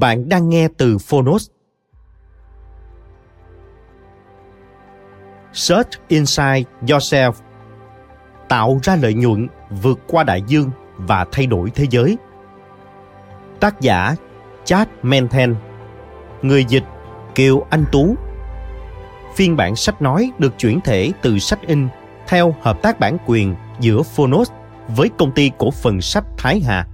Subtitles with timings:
[0.00, 1.48] Bạn đang nghe từ Phonos.
[5.52, 7.32] Search Inside Yourself
[8.48, 9.48] Tạo ra lợi nhuận,
[9.82, 12.16] vượt qua đại dương và thay đổi thế giới.
[13.60, 14.16] Tác giả
[14.64, 15.54] Chad Menten
[16.42, 16.84] Người dịch
[17.34, 18.14] Kiều Anh Tú
[19.34, 21.88] Phiên bản sách nói được chuyển thể từ sách in
[22.28, 24.50] theo hợp tác bản quyền giữa Phonos
[24.88, 26.86] với công ty cổ phần sách Thái Hà.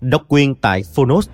[0.00, 1.28] Độc quyền tại Phonos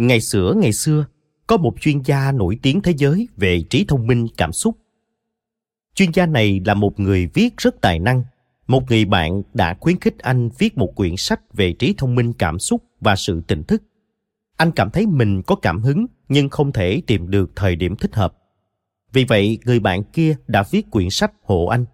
[0.00, 1.06] Ngày xưa ngày xưa,
[1.46, 4.76] có một chuyên gia nổi tiếng thế giới về trí thông minh cảm xúc.
[5.94, 8.22] Chuyên gia này là một người viết rất tài năng.
[8.66, 12.32] Một người bạn đã khuyến khích anh viết một quyển sách về trí thông minh
[12.32, 13.82] cảm xúc và sự tỉnh thức.
[14.56, 18.14] Anh cảm thấy mình có cảm hứng nhưng không thể tìm được thời điểm thích
[18.14, 18.34] hợp.
[19.12, 21.84] Vì vậy, người bạn kia đã viết quyển sách hộ anh.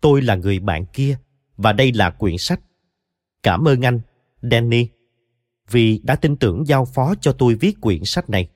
[0.00, 1.18] Tôi là người bạn kia
[1.56, 2.60] và đây là quyển sách.
[3.42, 4.00] Cảm ơn anh,
[4.42, 4.88] Danny
[5.70, 8.48] vì đã tin tưởng giao phó cho tôi viết quyển sách này.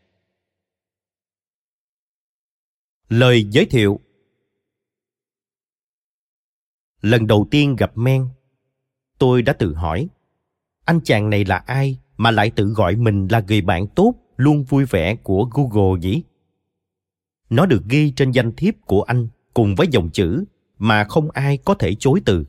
[3.08, 4.00] Lời giới thiệu
[7.00, 8.28] Lần đầu tiên gặp Men,
[9.18, 10.08] tôi đã tự hỏi,
[10.84, 14.64] anh chàng này là ai mà lại tự gọi mình là người bạn tốt, luôn
[14.64, 16.22] vui vẻ của Google nhỉ?
[17.50, 20.44] Nó được ghi trên danh thiếp của anh cùng với dòng chữ
[20.78, 22.44] mà không ai có thể chối từ.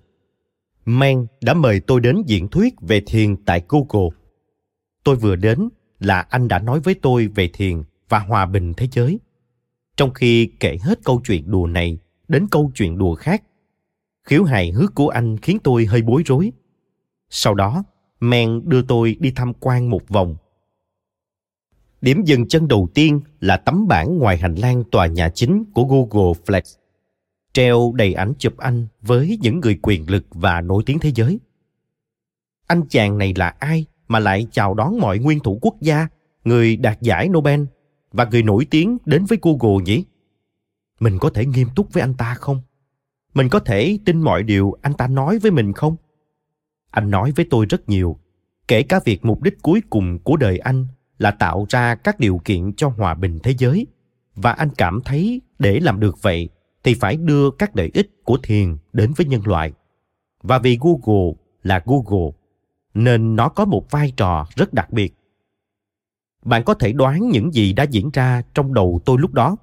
[0.86, 4.10] Men đã mời tôi đến diễn thuyết về thiền tại Google
[5.04, 5.70] tôi vừa đến
[6.00, 9.20] là anh đã nói với tôi về thiền và hòa bình thế giới.
[9.98, 11.98] Trong khi kể hết câu chuyện đùa này
[12.28, 13.44] đến câu chuyện đùa khác,
[14.24, 16.52] khiếu hài hước của anh khiến tôi hơi bối rối.
[17.30, 17.84] Sau đó,
[18.20, 20.36] men đưa tôi đi tham quan một vòng.
[22.02, 25.84] Điểm dừng chân đầu tiên là tấm bảng ngoài hành lang tòa nhà chính của
[25.84, 26.78] google flex,
[27.54, 31.40] treo đầy ảnh chụp anh với những người quyền lực và nổi tiếng thế giới.
[32.68, 33.86] Anh chàng này là ai?
[34.12, 36.08] Mà lại chào đón mọi nguyên thủ quốc gia,
[36.44, 37.64] người đạt giải Nobel
[38.12, 40.06] và người nổi tiếng đến với Google nhỉ?
[41.00, 42.62] Mình có thể nghiêm túc với anh ta không?
[43.34, 45.96] Mình có thể tin mọi điều anh ta nói với mình không?
[46.92, 48.18] Anh nói với tôi rất nhiều,
[48.68, 52.42] kể cả việc mục đích cuối cùng của đời anh là tạo ra các điều
[52.46, 53.88] kiện cho hòa bình thế giới
[54.36, 56.50] và anh cảm thấy để làm được vậy
[56.84, 59.74] thì phải đưa các lợi ích của thiền đến với nhân loại
[60.44, 61.34] và vì google
[61.64, 62.32] là google
[62.94, 65.14] nên nó có một vai trò rất đặc biệt.
[66.46, 69.58] Bạn có thể đoán những gì đã diễn ra trong đầu tôi lúc đó.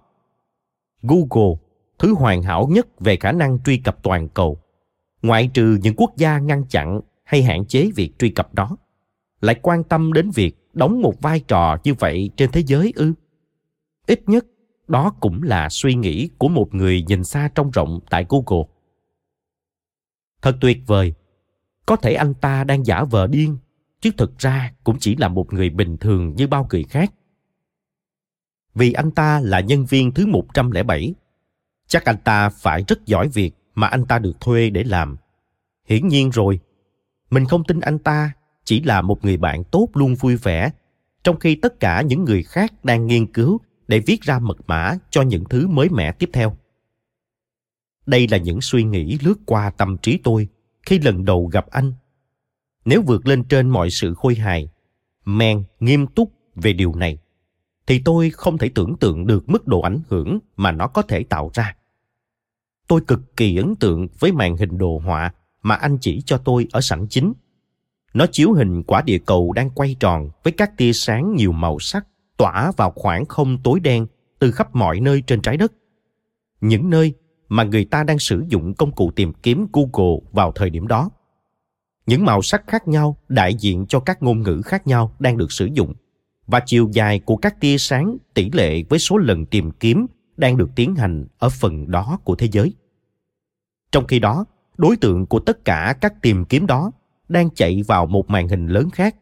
[1.02, 1.56] Google,
[1.98, 4.58] thứ hoàn hảo nhất về khả năng truy cập toàn cầu,
[5.22, 8.76] ngoại trừ những quốc gia ngăn chặn hay hạn chế việc truy cập đó,
[9.40, 13.12] lại quan tâm đến việc đóng một vai trò như vậy trên thế giới ư?
[14.06, 14.46] Ít nhất,
[14.88, 18.64] đó cũng là suy nghĩ của một người nhìn xa trông rộng tại google.
[20.42, 21.14] Thật tuyệt vời
[21.88, 23.56] có thể anh ta đang giả vờ điên,
[24.00, 27.12] chứ thực ra cũng chỉ là một người bình thường như bao người khác.
[28.74, 31.14] Vì anh ta là nhân viên thứ 107,
[31.86, 35.16] chắc anh ta phải rất giỏi việc mà anh ta được thuê để làm.
[35.88, 36.60] Hiển nhiên rồi,
[37.30, 38.32] mình không tin anh ta
[38.64, 40.70] chỉ là một người bạn tốt luôn vui vẻ,
[41.24, 44.94] trong khi tất cả những người khác đang nghiên cứu để viết ra mật mã
[45.10, 46.56] cho những thứ mới mẻ tiếp theo.
[48.06, 50.48] đây là những suy nghĩ lướt qua tâm trí tôi
[50.82, 51.92] khi lần đầu gặp anh.
[52.84, 54.68] Nếu vượt lên trên mọi sự khôi hài,
[55.24, 57.18] men nghiêm túc về điều này,
[57.86, 61.24] thì tôi không thể tưởng tượng được mức độ ảnh hưởng mà nó có thể
[61.24, 61.76] tạo ra.
[62.88, 65.32] Tôi cực kỳ ấn tượng với màn hình đồ họa
[65.62, 67.32] mà anh chỉ cho tôi ở sảnh chính.
[68.14, 71.78] Nó chiếu hình quả địa cầu đang quay tròn với các tia sáng nhiều màu
[71.78, 74.06] sắc tỏa vào khoảng không tối đen
[74.38, 75.72] từ khắp mọi nơi trên trái đất.
[76.60, 77.14] Những nơi
[77.48, 81.10] mà người ta đang sử dụng công cụ tìm kiếm Google vào thời điểm đó.
[82.06, 85.52] Những màu sắc khác nhau đại diện cho các ngôn ngữ khác nhau đang được
[85.52, 85.94] sử dụng
[86.46, 90.06] và chiều dài của các tia sáng tỷ lệ với số lần tìm kiếm
[90.36, 92.74] đang được tiến hành ở phần đó của thế giới.
[93.92, 94.44] Trong khi đó,
[94.76, 96.90] đối tượng của tất cả các tìm kiếm đó
[97.28, 99.16] đang chạy vào một màn hình lớn khác.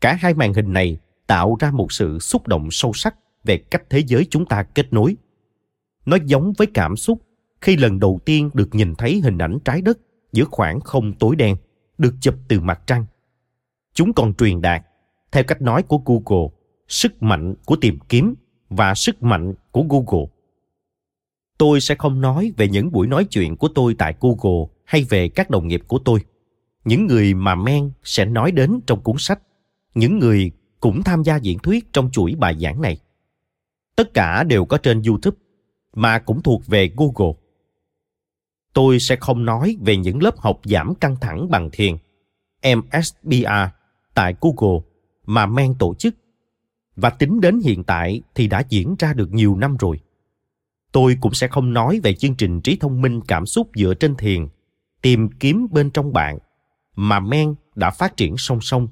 [0.00, 3.14] Cả hai màn hình này tạo ra một sự xúc động sâu sắc
[3.44, 5.16] về cách thế giới chúng ta kết nối.
[6.06, 7.22] Nó giống với cảm xúc
[7.64, 9.98] khi lần đầu tiên được nhìn thấy hình ảnh trái đất
[10.32, 11.56] giữa khoảng không tối đen
[11.98, 13.06] được chụp từ mặt trăng.
[13.94, 14.82] Chúng còn truyền đạt,
[15.32, 16.48] theo cách nói của Google,
[16.88, 18.34] sức mạnh của tìm kiếm
[18.68, 20.26] và sức mạnh của Google.
[21.58, 25.28] Tôi sẽ không nói về những buổi nói chuyện của tôi tại Google hay về
[25.28, 26.20] các đồng nghiệp của tôi.
[26.84, 29.42] Những người mà Men sẽ nói đến trong cuốn sách,
[29.94, 30.50] những người
[30.80, 32.98] cũng tham gia diễn thuyết trong chuỗi bài giảng này.
[33.96, 35.36] Tất cả đều có trên YouTube,
[35.94, 37.43] mà cũng thuộc về Google.
[38.74, 41.96] Tôi sẽ không nói về những lớp học giảm căng thẳng bằng thiền,
[42.62, 43.48] MSBR,
[44.14, 44.80] tại Google
[45.26, 46.14] mà Men tổ chức.
[46.96, 50.00] Và tính đến hiện tại thì đã diễn ra được nhiều năm rồi.
[50.92, 54.16] Tôi cũng sẽ không nói về chương trình trí thông minh cảm xúc dựa trên
[54.16, 54.48] thiền,
[55.02, 56.38] tìm kiếm bên trong bạn,
[56.96, 58.88] mà Men đã phát triển song song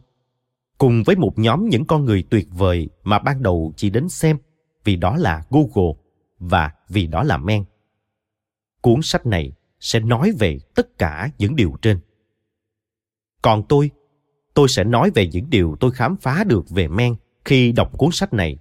[0.78, 4.38] cùng với một nhóm những con người tuyệt vời mà ban đầu chỉ đến xem
[4.85, 5.93] vì đó là Google
[6.38, 7.64] và vì đó là Men.
[8.81, 9.52] Cuốn sách này
[9.82, 11.99] sẽ nói về tất cả những điều trên.
[13.43, 13.90] Còn tôi,
[14.55, 17.14] tôi sẽ nói về những điều tôi khám phá được về Men
[17.44, 18.56] khi đọc cuốn sách này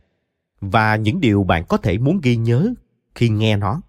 [0.62, 2.74] và những điều bạn có thể muốn ghi nhớ
[3.16, 3.82] khi nghe nó.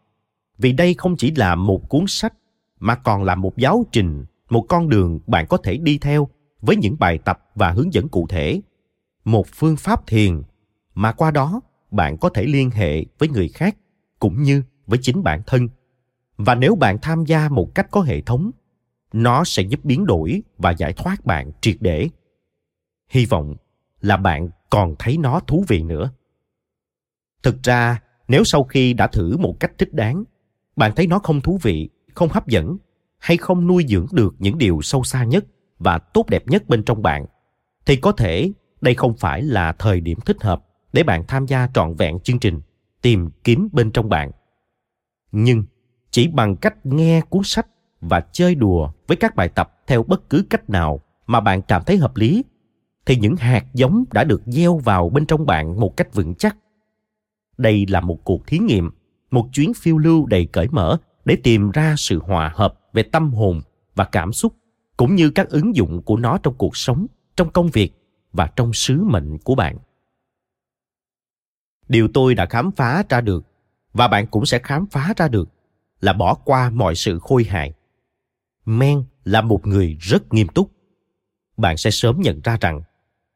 [0.59, 2.35] Vì đây không chỉ là một cuốn sách
[2.81, 6.29] mà còn là một giáo trình, một con đường bạn có thể đi theo
[6.61, 8.61] với những bài tập và hướng dẫn cụ thể
[9.25, 10.43] một phương pháp thiền
[10.95, 13.77] mà qua đó bạn có thể liên hệ với người khác
[14.19, 15.69] cũng như với chính bản thân
[16.45, 18.51] và nếu bạn tham gia một cách có hệ thống,
[19.13, 22.09] nó sẽ giúp biến đổi và giải thoát bạn triệt để.
[23.09, 23.55] Hy vọng
[24.01, 26.11] là bạn còn thấy nó thú vị nữa.
[27.43, 30.25] Thực ra, nếu sau khi đã thử một cách thích đáng,
[30.77, 32.77] bạn thấy nó không thú vị, không hấp dẫn,
[33.19, 35.45] hay không nuôi dưỡng được những điều sâu xa nhất
[35.79, 37.27] và tốt đẹp nhất bên trong bạn,
[37.87, 41.69] thì có thể đây không phải là thời điểm thích hợp để bạn tham gia
[41.75, 42.61] trọn vẹn chương trình
[43.03, 44.31] tìm kiếm bên trong bạn.
[45.33, 45.65] Nhưng
[46.13, 47.67] chỉ bằng cách nghe cuốn sách
[48.01, 51.83] và chơi đùa với các bài tập theo bất cứ cách nào mà bạn cảm
[51.85, 52.45] thấy hợp lý,
[53.07, 56.57] thì những hạt giống đã được gieo vào bên trong bạn một cách vững chắc.
[57.59, 58.91] Đây là một cuộc thí nghiệm,
[59.31, 63.33] một chuyến phiêu lưu đầy cởi mở để tìm ra sự hòa hợp về tâm
[63.33, 63.61] hồn
[63.95, 64.55] và cảm xúc,
[64.97, 67.07] cũng như các ứng dụng của nó trong cuộc sống,
[67.37, 67.93] trong công việc
[68.33, 69.79] và trong sứ mệnh của bạn.
[71.89, 73.47] Điều tôi đã khám phá ra được
[73.93, 75.49] và bạn cũng sẽ khám phá ra được
[76.03, 77.73] là bỏ qua mọi sự khôi hài
[78.65, 80.71] men là một người rất nghiêm túc
[81.57, 82.83] bạn sẽ sớm nhận ra rằng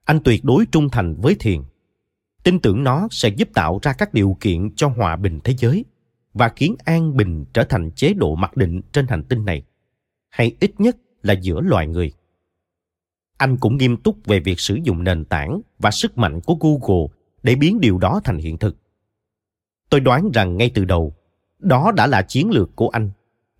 [0.04, 1.62] anh tuyệt đối trung thành với thiền
[2.46, 5.84] tin tưởng nó sẽ giúp tạo ra các điều kiện cho hòa bình thế giới
[6.34, 9.62] và khiến an bình trở thành chế độ mặc định trên hành tinh này
[10.28, 12.12] hay ít nhất là giữa loài người.
[13.38, 17.06] Anh cũng nghiêm túc về việc sử dụng nền tảng và sức mạnh của Google
[17.42, 18.76] để biến điều đó thành hiện thực.
[19.90, 21.15] Tôi đoán rằng ngay từ đầu,
[21.58, 23.10] đó đã là chiến lược của anh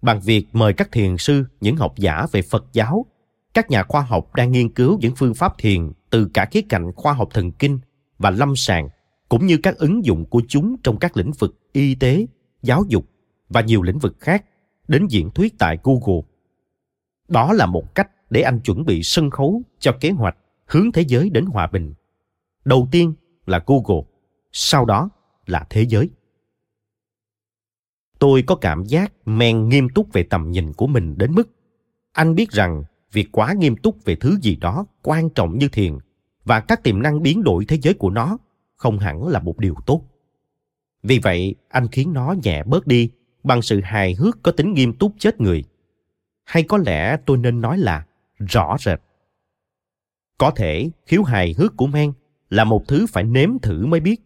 [0.03, 3.07] bằng việc mời các thiền sư, những học giả về Phật giáo,
[3.55, 6.93] các nhà khoa học đang nghiên cứu những phương pháp thiền từ cả khía cạnh
[6.93, 7.79] khoa học thần kinh
[8.19, 8.89] và lâm sàng,
[9.29, 12.27] cũng như các ứng dụng của chúng trong các lĩnh vực y tế,
[12.63, 13.07] giáo dục
[13.49, 14.45] và nhiều lĩnh vực khác
[14.89, 16.23] đến diễn thuyết tại Google
[17.29, 20.37] đó là một cách để anh chuẩn bị sân khấu cho kế hoạch
[20.67, 21.95] hướng thế giới đến hòa bình.
[22.65, 23.15] Đầu tiên
[23.47, 24.03] là Google,
[24.53, 25.11] sau đó
[25.47, 26.11] là thế giới.
[28.19, 31.49] Tôi có cảm giác men nghiêm túc về tầm nhìn của mình đến mức
[32.13, 32.83] anh biết rằng
[33.13, 35.99] việc quá nghiêm túc về thứ gì đó quan trọng như thiền
[36.45, 38.39] và các tiềm năng biến đổi thế giới của nó
[38.77, 40.03] không hẳn là một điều tốt.
[41.03, 43.11] Vì vậy, anh khiến nó nhẹ bớt đi
[43.45, 45.65] bằng sự hài hước có tính nghiêm túc chết người–
[46.47, 48.07] hay có lẽ tôi nên nói là
[48.37, 49.01] rõ rệt.
[50.39, 52.13] Có thể khiếu hài hước của men
[52.51, 54.21] là một thứ phải nếm thử mới biết.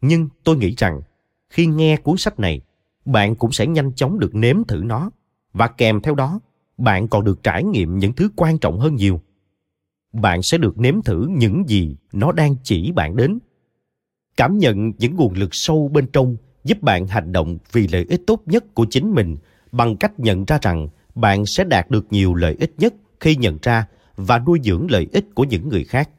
[0.00, 1.00] Nhưng tôi nghĩ rằng
[1.48, 2.60] khi nghe cuốn sách này
[3.04, 5.10] bạn cũng sẽ nhanh chóng được nếm thử nó.
[5.52, 6.40] Và kèm theo đó,
[6.78, 9.20] bạn còn được trải nghiệm những thứ quan trọng hơn nhiều.
[10.12, 13.38] Bạn sẽ được nếm thử những gì nó đang chỉ bạn đến.
[14.36, 18.22] Cảm nhận những nguồn lực sâu bên trong giúp bạn hành động vì lợi ích
[18.26, 19.36] tốt nhất của chính mình
[19.72, 23.58] bằng cách nhận ra rằng bạn sẽ đạt được nhiều lợi ích nhất khi nhận
[23.62, 26.10] ra và nuôi dưỡng lợi ích của những người khác.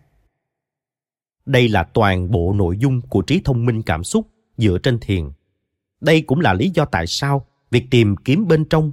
[1.46, 4.27] Đây là toàn bộ nội dung của trí thông minh cảm xúc
[4.58, 5.30] dựa trên thiền
[6.02, 8.92] đây cũng là lý do tại sao việc tìm kiếm bên trong,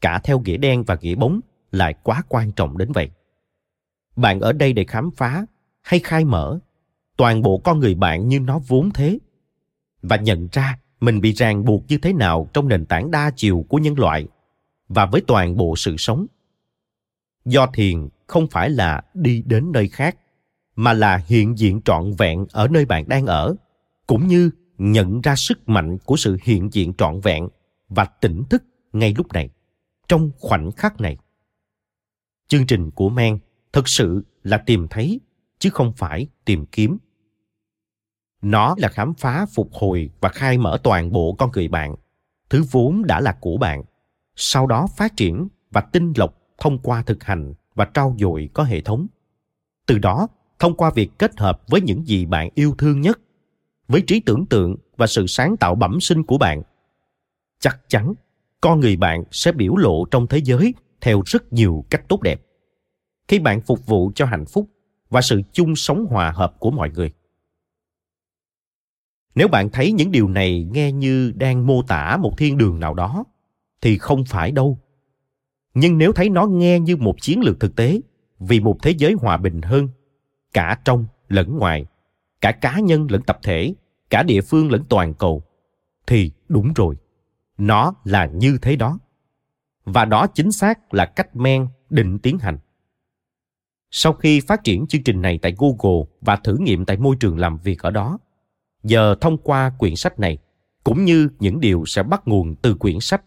[0.00, 1.40] cả theo nghĩa đen và nghĩa bóng,
[1.72, 3.10] lại quá quan trọng đến vậy.
[4.16, 5.46] Bạn ở đây để khám phá
[5.82, 6.58] hay khai mở,
[7.16, 9.18] toàn bộ con người bạn như nó vốn thế.
[10.02, 13.64] Và nhận ra mình bị ràng buộc như thế nào trong nền tảng đa chiều
[13.68, 14.26] của nhân loại
[14.88, 16.26] và với toàn bộ sự sống.
[17.44, 20.16] Do thiền không phải là đi đến nơi khác,
[20.76, 23.54] mà là hiện diện trọn vẹn ở nơi bạn đang ở,
[24.06, 27.48] cũng như nhận ra sức mạnh của sự hiện diện trọn vẹn
[27.88, 29.50] và tỉnh thức ngay lúc này,
[30.08, 31.16] trong khoảnh khắc này.
[32.48, 33.38] Chương trình của men
[33.72, 35.20] thực sự là tìm thấy,
[35.58, 36.98] chứ không phải tìm kiếm.
[38.42, 41.94] Nó là khám phá, phục hồi và khai mở toàn bộ con người bạn.
[42.50, 43.82] Thứ vốn đã là của bạn,
[44.36, 48.64] sau đó phát triển và tinh lọc thông qua thực hành và trau dồi có
[48.64, 49.06] hệ thống.
[49.86, 53.20] Từ đó, thông qua việc kết hợp với những gì bạn yêu thương nhất
[53.88, 56.62] với trí tưởng tượng và sự sáng tạo bẩm sinh của bạn.
[57.60, 58.14] Chắc chắn,
[58.60, 62.40] con người bạn sẽ biểu lộ trong thế giới theo rất nhiều cách tốt đẹp.
[63.28, 64.70] Khi bạn phục vụ cho hạnh phúc
[65.10, 67.12] và sự chung sống hòa hợp của mọi người.
[69.34, 72.94] Nếu bạn thấy những điều này nghe như đang mô tả một thiên đường nào
[72.94, 73.24] đó,
[73.80, 74.78] thì không phải đâu.
[75.74, 78.00] Nhưng nếu thấy nó nghe như một chiến lược thực tế,
[78.38, 79.88] vì một thế giới hòa bình hơn,
[80.52, 81.86] cả trong lẫn ngoài
[82.40, 83.74] cả cá nhân lẫn tập thể,
[84.10, 85.42] cả địa phương lẫn toàn cầu.
[86.06, 86.96] Thì đúng rồi,
[87.58, 88.98] nó là như thế đó.
[89.84, 92.58] Và đó chính xác là cách men định tiến hành.
[93.90, 97.38] Sau khi phát triển chương trình này tại google và thử nghiệm tại môi trường
[97.38, 98.18] làm việc ở đó
[98.82, 100.38] giờ thông qua quyển sách này,
[100.84, 103.22] cũng như những điều sẽ bắt nguồn từ quyển sách,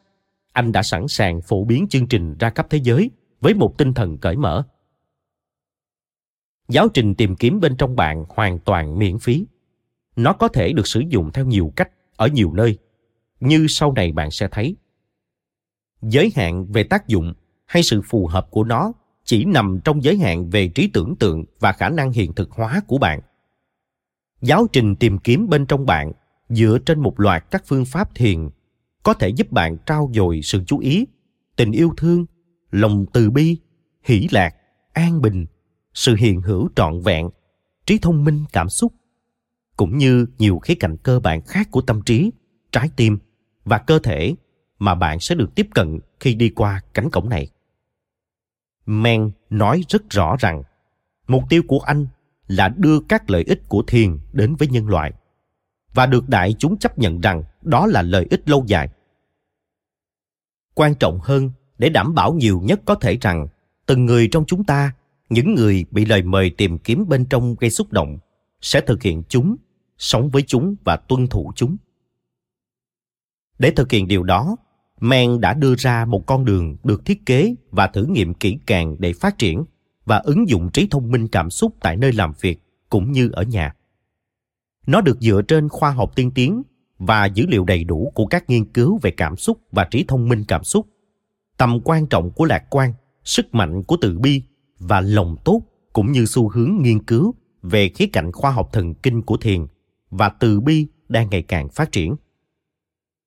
[0.54, 3.94] anh đã sẵn sàng phổ biến chương trình ra khắp thế giới với một tinh
[3.94, 4.64] thần cởi mở
[6.72, 9.46] giáo trình tìm kiếm bên trong bạn hoàn toàn miễn phí.
[10.16, 12.78] Nó có thể được sử dụng theo nhiều cách, ở nhiều nơi.
[13.40, 14.76] Như sau này bạn sẽ thấy.
[16.02, 17.34] Giới hạn về tác dụng
[17.66, 21.46] hay sự phù hợp của nó chỉ nằm trong giới hạn về trí tưởng tượng
[21.60, 23.20] và khả năng hiện thực hóa của bạn.
[24.42, 26.12] Giáo trình tìm kiếm bên trong bạn
[26.50, 28.50] dựa trên một loạt các phương pháp thiền
[29.04, 31.06] có thể giúp bạn trao dồi sự chú ý,
[31.56, 32.26] tình yêu thương,
[32.72, 33.58] lòng từ bi,
[34.04, 34.56] hỷ lạc,
[34.94, 35.46] an bình
[35.94, 37.30] sự hiện hữu trọn vẹn,
[37.86, 38.94] trí thông minh cảm xúc,
[39.78, 42.32] cũng như nhiều khía cạnh cơ bản khác của tâm trí,
[42.72, 43.18] trái tim
[43.66, 44.36] và cơ thể
[44.80, 47.48] mà bạn sẽ được tiếp cận khi đi qua cánh cổng này.
[48.86, 50.64] Men nói rất rõ rằng,
[51.28, 52.08] mục tiêu của anh
[52.48, 55.14] là đưa các lợi ích của thiền đến với nhân loại
[55.94, 58.90] và được đại chúng chấp nhận rằng đó là lợi ích lâu dài.
[60.74, 63.48] Quan trọng hơn, để đảm bảo nhiều nhất có thể rằng,
[63.86, 64.94] từng người trong chúng ta
[65.32, 68.18] những người bị lời mời tìm kiếm bên trong gây xúc động
[68.62, 69.56] sẽ thực hiện chúng,
[69.98, 71.78] sống với chúng và tuân thủ chúng.
[73.60, 74.56] Để thực hiện điều đó
[75.00, 78.96] men đã đưa ra một con đường được thiết kế và thử nghiệm kỹ càng
[79.00, 79.64] để phát triển
[80.06, 82.60] và ứng dụng trí thông minh cảm xúc tại nơi làm việc
[82.90, 83.76] cũng như ở nhà.
[84.88, 86.64] Nó được dựa trên khoa học tiên tiến
[86.98, 90.30] và dữ liệu đầy đủ của các nghiên cứu về cảm xúc và trí thông
[90.30, 90.88] minh cảm xúc.
[91.58, 94.42] Tầm quan trọng của lạc quan, sức mạnh của từ bi
[94.82, 95.62] và lòng tốt
[95.94, 99.66] cũng như xu hướng nghiên cứu về khía cạnh khoa học thần kinh của thiền
[100.10, 102.16] và từ bi đang ngày càng phát triển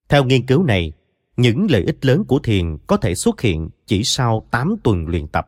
[0.09, 0.93] theo nghiên cứu này
[1.37, 5.27] những lợi ích lớn của thiền có thể xuất hiện chỉ sau 8 tuần luyện
[5.27, 5.47] tập.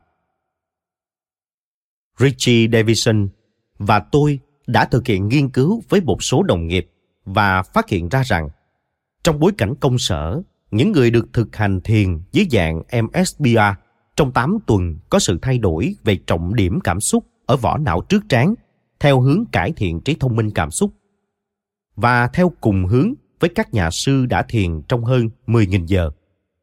[2.20, 3.30] Richie Davidson
[3.78, 6.92] và tôi đã thực hiện nghiên cứu với một số đồng nghiệp
[7.26, 8.50] và phát hiện ra rằng
[9.24, 13.60] trong bối cảnh công sở, những người được thực hành thiền dưới dạng MSBR
[14.18, 18.02] trong 8 tuần có sự thay đổi về trọng điểm cảm xúc ở vỏ não
[18.02, 18.54] trước trán
[19.00, 20.92] theo hướng cải thiện trí thông minh cảm xúc
[21.96, 26.12] và theo cùng hướng với các nhà sư đã thiền trong hơn 10.000 giờ.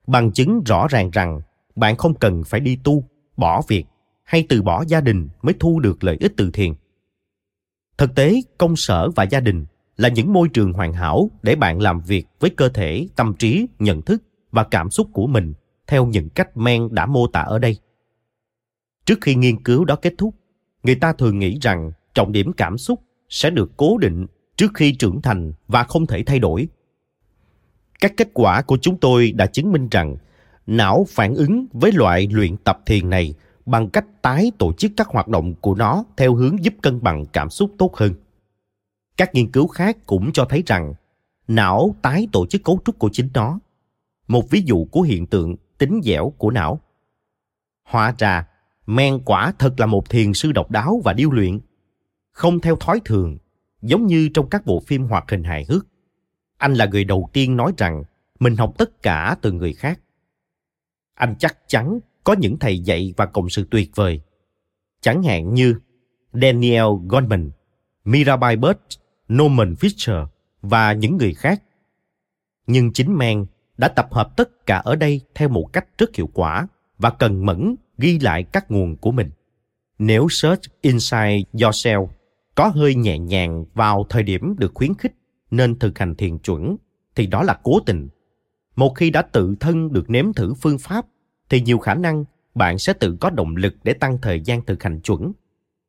[0.06, 1.40] Bằng chứng rõ ràng rằng
[1.76, 3.04] bạn không cần phải đi tu,
[3.36, 3.84] bỏ việc
[4.24, 6.72] hay từ bỏ gia đình mới thu được lợi ích từ thiền.
[7.98, 11.80] Thực tế, công sở và gia đình là những môi trường hoàn hảo để bạn
[11.80, 15.54] làm việc với cơ thể, tâm trí, nhận thức và cảm xúc của mình
[15.86, 17.76] theo những cách men đã mô tả ở đây.
[19.04, 20.34] Trước khi nghiên cứu đó kết thúc,
[20.82, 24.26] người ta thường nghĩ rằng trọng điểm cảm xúc sẽ được cố định
[24.56, 26.68] trước khi trưởng thành và không thể thay đổi
[28.00, 30.16] Các kết quả của chúng tôi đã chứng minh rằng
[30.66, 33.34] não phản ứng với loại luyện tập thiền này
[33.66, 37.26] bằng cách tái tổ chức các hoạt động của nó theo hướng giúp cân bằng
[37.26, 38.14] cảm xúc tốt hơn.
[39.16, 40.94] Các nghiên cứu khác cũng cho thấy rằng
[41.48, 43.58] não tái tổ chức cấu trúc của chính nó.
[44.28, 46.80] Một ví dụ của hiện tượng tính dẻo của não.
[47.84, 48.46] Hóa ra,
[48.86, 51.60] men quả thật là một thiền sư độc đáo và điêu luyện.
[52.30, 53.38] Không theo thói thường,
[53.82, 55.86] giống như trong các bộ phim hoạt hình hài hước.
[56.56, 58.02] Anh là người đầu tiên nói rằng
[58.38, 60.00] mình học tất cả từ người khác.
[61.14, 64.20] Anh chắc chắn có những thầy dạy và cộng sự tuyệt vời.
[65.00, 65.74] Chẳng hạn như
[66.32, 67.50] Daniel Goleman,
[68.04, 68.78] Mirabai Bird,
[69.32, 70.26] Norman Fisher
[70.62, 71.62] và những người khác.
[72.66, 73.46] Nhưng chính Men
[73.78, 76.66] đã tập hợp tất cả ở đây theo một cách rất hiệu quả
[76.98, 79.30] và cần mẫn ghi lại các nguồn của mình.
[79.98, 82.06] Nếu search inside yourself
[82.54, 85.12] có hơi nhẹ nhàng vào thời điểm được khuyến khích
[85.50, 86.76] nên thực hành thiền chuẩn
[87.14, 88.08] thì đó là cố tình.
[88.76, 91.06] Một khi đã tự thân được nếm thử phương pháp
[91.50, 94.82] thì nhiều khả năng bạn sẽ tự có động lực để tăng thời gian thực
[94.82, 95.32] hành chuẩn.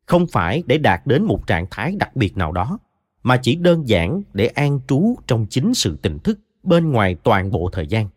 [0.06, 2.80] Không phải để đạt đến một trạng thái đặc biệt nào đó,
[3.24, 7.52] mà chỉ đơn giản để an trú trong chính sự tỉnh thức bên ngoài toàn
[7.52, 8.08] bộ thời gian.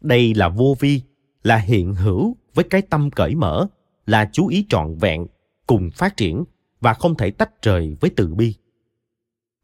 [0.00, 1.02] Đây là vô vi,
[1.42, 3.66] là hiện hữu với cái tâm cởi mở,
[4.06, 5.26] là chú ý trọn vẹn,
[5.66, 6.44] cùng phát triển
[6.80, 8.54] và không thể tách rời với từ bi.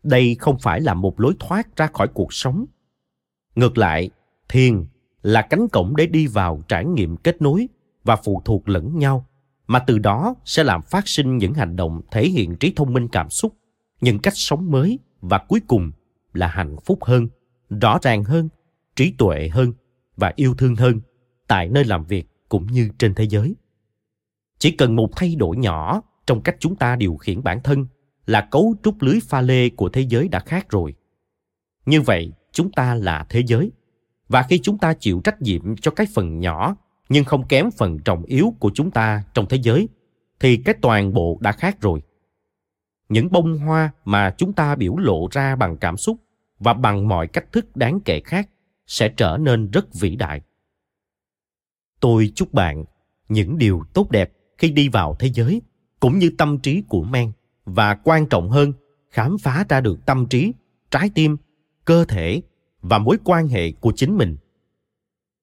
[0.02, 2.64] Đây không phải là một lối thoát ra khỏi cuộc sống.
[3.54, 4.10] Ngược lại,
[4.48, 4.86] thiền
[5.22, 7.68] là cánh cổng để đi vào trải nghiệm kết nối
[8.04, 9.26] và phụ thuộc lẫn nhau
[9.66, 13.08] mà từ đó sẽ làm phát sinh những hành động thể hiện trí thông minh
[13.08, 13.54] cảm xúc
[14.00, 15.90] những cách sống mới và cuối cùng
[16.32, 17.28] là hạnh phúc hơn
[17.70, 18.48] rõ ràng hơn,
[18.96, 19.72] trí tuệ hơn
[20.16, 21.00] và yêu thương hơn
[21.48, 23.54] tại nơi làm việc cũng như trên thế giới.
[24.58, 27.86] Chỉ cần một thay đổi nhỏ trong cách chúng ta điều khiển bản thân
[28.26, 30.94] là cấu trúc lưới pha lê của thế giới đã khác rồi.
[31.86, 33.72] Như vậy, chúng ta là thế giới.
[34.28, 36.76] Và khi chúng ta chịu trách nhiệm cho cái phần nhỏ
[37.08, 39.88] nhưng không kém phần trọng yếu của chúng ta trong thế giới,
[40.40, 42.02] thì cái toàn bộ đã khác rồi.
[43.08, 46.16] Những bông hoa mà chúng ta biểu lộ ra bằng cảm xúc
[46.58, 48.48] và bằng mọi cách thức đáng kể khác
[48.86, 50.40] sẽ trở nên rất vĩ đại.
[52.00, 52.84] Tôi chúc bạn
[53.28, 55.62] những điều tốt đẹp khi đi vào thế giới,
[56.00, 57.32] cũng như tâm trí của men,
[57.64, 58.72] và quan trọng hơn,
[59.10, 60.52] khám phá ra được tâm trí,
[60.90, 61.36] trái tim,
[61.84, 62.42] cơ thể
[62.80, 64.36] và mối quan hệ của chính mình.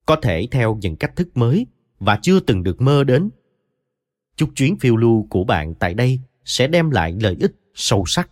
[0.06, 1.67] Có thể theo những cách thức mới
[1.99, 3.30] và chưa từng được mơ đến.
[4.36, 8.30] Chúc chuyến phiêu lưu của bạn tại đây sẽ đem lại lợi ích sâu sắc.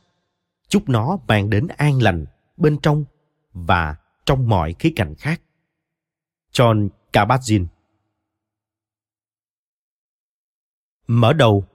[0.68, 2.26] Chúc nó mang đến an lành
[2.58, 3.06] bên trong
[3.54, 5.42] và trong mọi khía cạnh khác.
[6.52, 7.66] John kabat-zinn.
[11.08, 11.66] Mở đầu,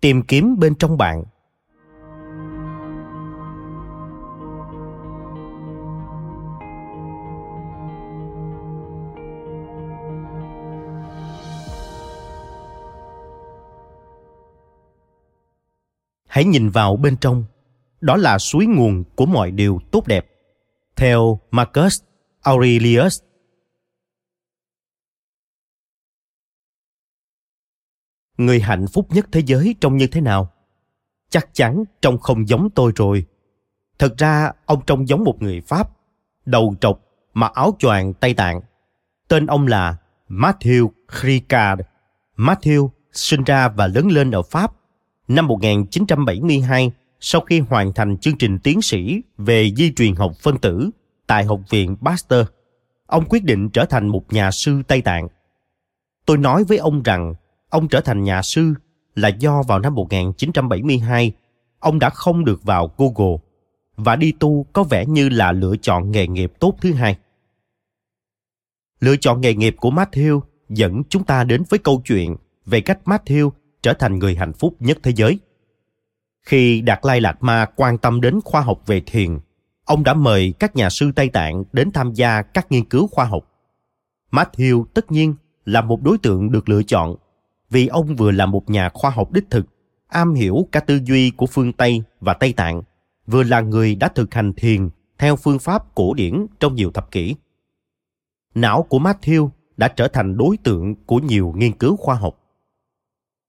[0.00, 1.24] tìm kiếm bên trong bạn.
[16.28, 17.44] Hãy nhìn vào bên trong
[18.04, 20.26] đó là suối nguồn của mọi điều tốt đẹp.
[20.96, 22.02] Theo marcus
[22.42, 23.22] aurelius.
[28.38, 30.50] Người hạnh phúc nhất thế giới trông như thế nào?
[31.30, 33.26] Chắc chắn trông không giống tôi rồi.
[33.98, 35.90] Thật ra ông trông giống một người pháp
[36.44, 37.00] đầu trọc
[37.34, 38.60] mặc áo choàng tây tạng.
[39.28, 39.96] Tên ông là
[40.28, 40.88] matthew
[41.22, 41.82] ricard.
[42.36, 44.72] Matthew sinh ra và lớn lên ở pháp
[45.28, 46.92] Năm 1972,
[47.26, 50.90] sau khi hoàn thành chương trình tiến sĩ về di truyền học phân tử
[51.26, 52.46] tại Học viện Pasteur,
[53.06, 55.28] ông quyết định trở thành một nhà sư Tây Tạng.
[56.26, 57.34] Tôi nói với ông rằng
[57.70, 58.74] ông trở thành nhà sư
[59.14, 61.32] là do vào năm 1972,
[61.78, 63.36] ông đã không được vào Google
[63.96, 67.18] và đi tu có vẻ như là lựa chọn nghề nghiệp tốt thứ hai.
[69.00, 72.98] Lựa chọn nghề nghiệp của Matthew dẫn chúng ta đến với câu chuyện về cách
[73.04, 73.50] Matthew
[73.82, 75.38] trở thành người hạnh phúc nhất thế giới.
[76.44, 79.38] Khi Đạt Lai Lạt Ma quan tâm đến khoa học về thiền,
[79.84, 83.24] ông đã mời các nhà sư Tây Tạng đến tham gia các nghiên cứu khoa
[83.24, 83.44] học.
[84.30, 87.16] Matthew tất nhiên là một đối tượng được lựa chọn
[87.70, 89.66] vì ông vừa là một nhà khoa học đích thực,
[90.08, 92.82] am hiểu cả tư duy của phương Tây và Tây Tạng,
[93.26, 97.10] vừa là người đã thực hành thiền theo phương pháp cổ điển trong nhiều thập
[97.10, 97.34] kỷ.
[98.54, 102.38] Não của Matthew đã trở thành đối tượng của nhiều nghiên cứu khoa học.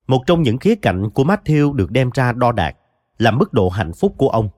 [0.07, 2.77] Một trong những khía cạnh của Matthew được đem ra đo đạc
[3.17, 4.49] là mức độ hạnh phúc của ông.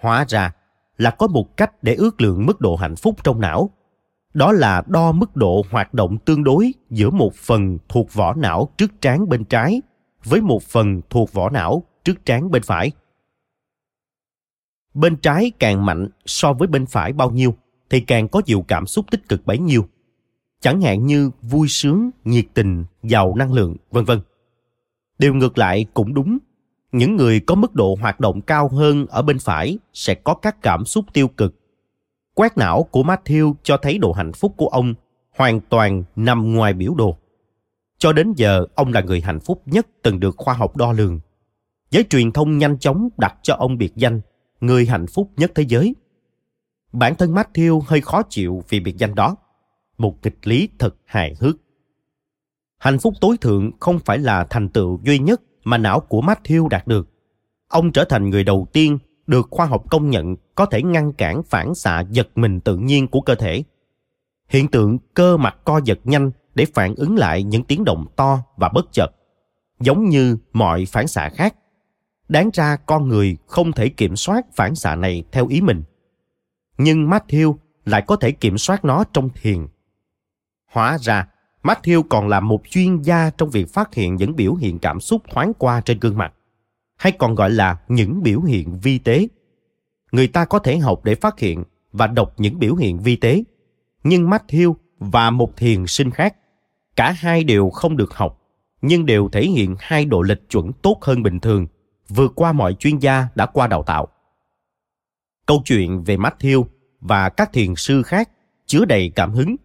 [0.00, 0.52] Hóa ra
[0.96, 3.70] là có một cách để ước lượng mức độ hạnh phúc trong não.
[4.34, 8.68] Đó là đo mức độ hoạt động tương đối giữa một phần thuộc vỏ não
[8.76, 9.82] trước trán bên trái
[10.24, 12.90] với một phần thuộc vỏ não trước trán bên phải.
[14.94, 17.54] Bên trái càng mạnh so với bên phải bao nhiêu
[17.90, 19.88] thì càng có nhiều cảm xúc tích cực bấy nhiêu.
[20.60, 24.20] Chẳng hạn như vui sướng, nhiệt tình, giàu năng lượng, vân vân.
[25.18, 26.38] Điều ngược lại cũng đúng.
[26.94, 30.62] Những người có mức độ hoạt động cao hơn ở bên phải sẽ có các
[30.62, 31.54] cảm xúc tiêu cực.
[32.34, 34.94] Quét não của Matthew cho thấy độ hạnh phúc của ông
[35.36, 37.16] hoàn toàn nằm ngoài biểu đồ.
[37.98, 41.20] Cho đến giờ, ông là người hạnh phúc nhất từng được khoa học đo lường.
[41.90, 44.20] Giới truyền thông nhanh chóng đặt cho ông biệt danh
[44.60, 45.94] người hạnh phúc nhất thế giới.
[46.92, 49.36] Bản thân Matthew hơi khó chịu vì biệt danh đó.
[49.98, 51.56] Một kịch lý thật hài hước.
[52.78, 56.68] Hạnh phúc tối thượng không phải là thành tựu duy nhất mà não của Matthew
[56.68, 57.08] đạt được.
[57.68, 61.42] Ông trở thành người đầu tiên được khoa học công nhận có thể ngăn cản
[61.42, 63.64] phản xạ giật mình tự nhiên của cơ thể.
[64.48, 68.38] Hiện tượng cơ mặt co giật nhanh để phản ứng lại những tiếng động to
[68.56, 69.08] và bất chợt,
[69.80, 71.54] giống như mọi phản xạ khác.
[72.28, 75.82] Đáng ra con người không thể kiểm soát phản xạ này theo ý mình.
[76.78, 79.66] Nhưng Matthew lại có thể kiểm soát nó trong thiền.
[80.72, 81.28] Hóa ra,
[81.64, 85.22] Matthew còn là một chuyên gia trong việc phát hiện những biểu hiện cảm xúc
[85.30, 86.34] thoáng qua trên gương mặt,
[86.96, 89.28] hay còn gọi là những biểu hiện vi tế.
[90.12, 93.44] Người ta có thể học để phát hiện và đọc những biểu hiện vi tế,
[94.04, 96.36] nhưng Matthew và một thiền sinh khác,
[96.96, 98.40] cả hai đều không được học,
[98.82, 101.66] nhưng đều thể hiện hai độ lịch chuẩn tốt hơn bình thường,
[102.08, 104.08] vượt qua mọi chuyên gia đã qua đào tạo.
[105.46, 106.64] Câu chuyện về Matthew
[107.00, 108.30] và các thiền sư khác
[108.66, 109.56] chứa đầy cảm hứng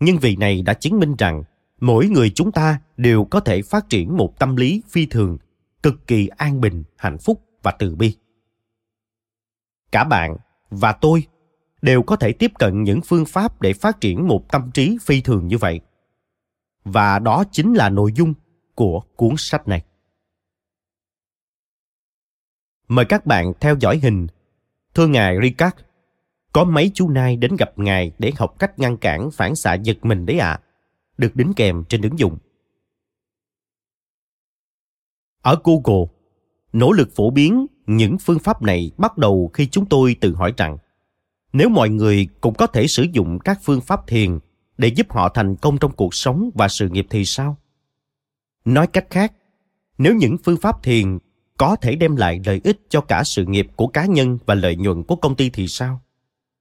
[0.00, 1.42] nhưng vì này đã chứng minh rằng
[1.80, 5.38] mỗi người chúng ta đều có thể phát triển một tâm lý phi thường,
[5.82, 8.16] cực kỳ an bình, hạnh phúc và từ bi.
[9.92, 10.36] Cả bạn
[10.70, 11.26] và tôi
[11.82, 15.20] đều có thể tiếp cận những phương pháp để phát triển một tâm trí phi
[15.20, 15.80] thường như vậy.
[16.84, 18.34] Và đó chính là nội dung
[18.74, 19.84] của cuốn sách này.
[22.88, 24.26] Mời các bạn theo dõi hình.
[24.94, 25.76] Thưa ngài ricard
[26.56, 30.04] có mấy chú nai đến gặp ngài để học cách ngăn cản phản xạ giật
[30.04, 30.48] mình đấy ạ.
[30.48, 30.60] À.
[31.18, 32.38] Được đính kèm trên ứng dụng.
[35.42, 36.06] Ở Google,
[36.72, 40.52] nỗ lực phổ biến những phương pháp này bắt đầu khi chúng tôi tự hỏi
[40.56, 40.78] rằng
[41.52, 44.38] nếu mọi người cũng có thể sử dụng các phương pháp thiền
[44.78, 47.56] để giúp họ thành công trong cuộc sống và sự nghiệp thì sao?
[48.64, 49.32] Nói cách khác,
[49.98, 51.18] nếu những phương pháp thiền
[51.56, 54.76] có thể đem lại lợi ích cho cả sự nghiệp của cá nhân và lợi
[54.76, 56.00] nhuận của công ty thì sao?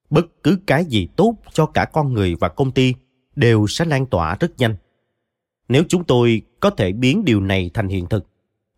[0.09, 2.93] Bất cứ cái gì tốt cho cả con người và công ty
[3.35, 4.75] đều sẽ lan tỏa rất nhanh.
[5.67, 8.27] Nếu chúng tôi có thể biến điều này thành hiện thực,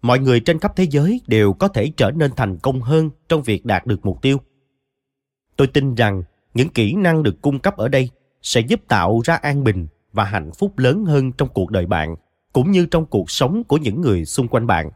[0.02, 3.44] mọi người trên khắp thế giới đều có thể trở nên thành công hơn trong
[3.44, 4.38] việc đạt được mục tiêu.
[5.56, 8.10] Tôi tin rằng những kỹ năng được cung cấp ở đây
[8.42, 12.16] sẽ giúp tạo ra an bình và hạnh phúc lớn hơn trong cuộc đời bạn,
[12.54, 14.90] cũng như trong cuộc sống của những người xung quanh bạn.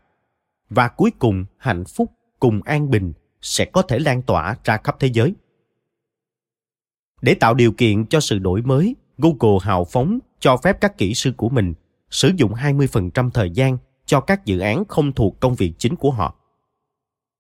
[0.70, 4.96] Và cuối cùng, hạnh phúc cùng an bình sẽ có thể lan tỏa ra khắp
[5.00, 5.34] thế giới
[7.22, 11.14] để tạo điều kiện cho sự đổi mới, Google hào phóng cho phép các kỹ
[11.14, 11.74] sư của mình
[12.10, 16.12] sử dụng 20% thời gian cho các dự án không thuộc công việc chính của
[16.12, 16.36] họ.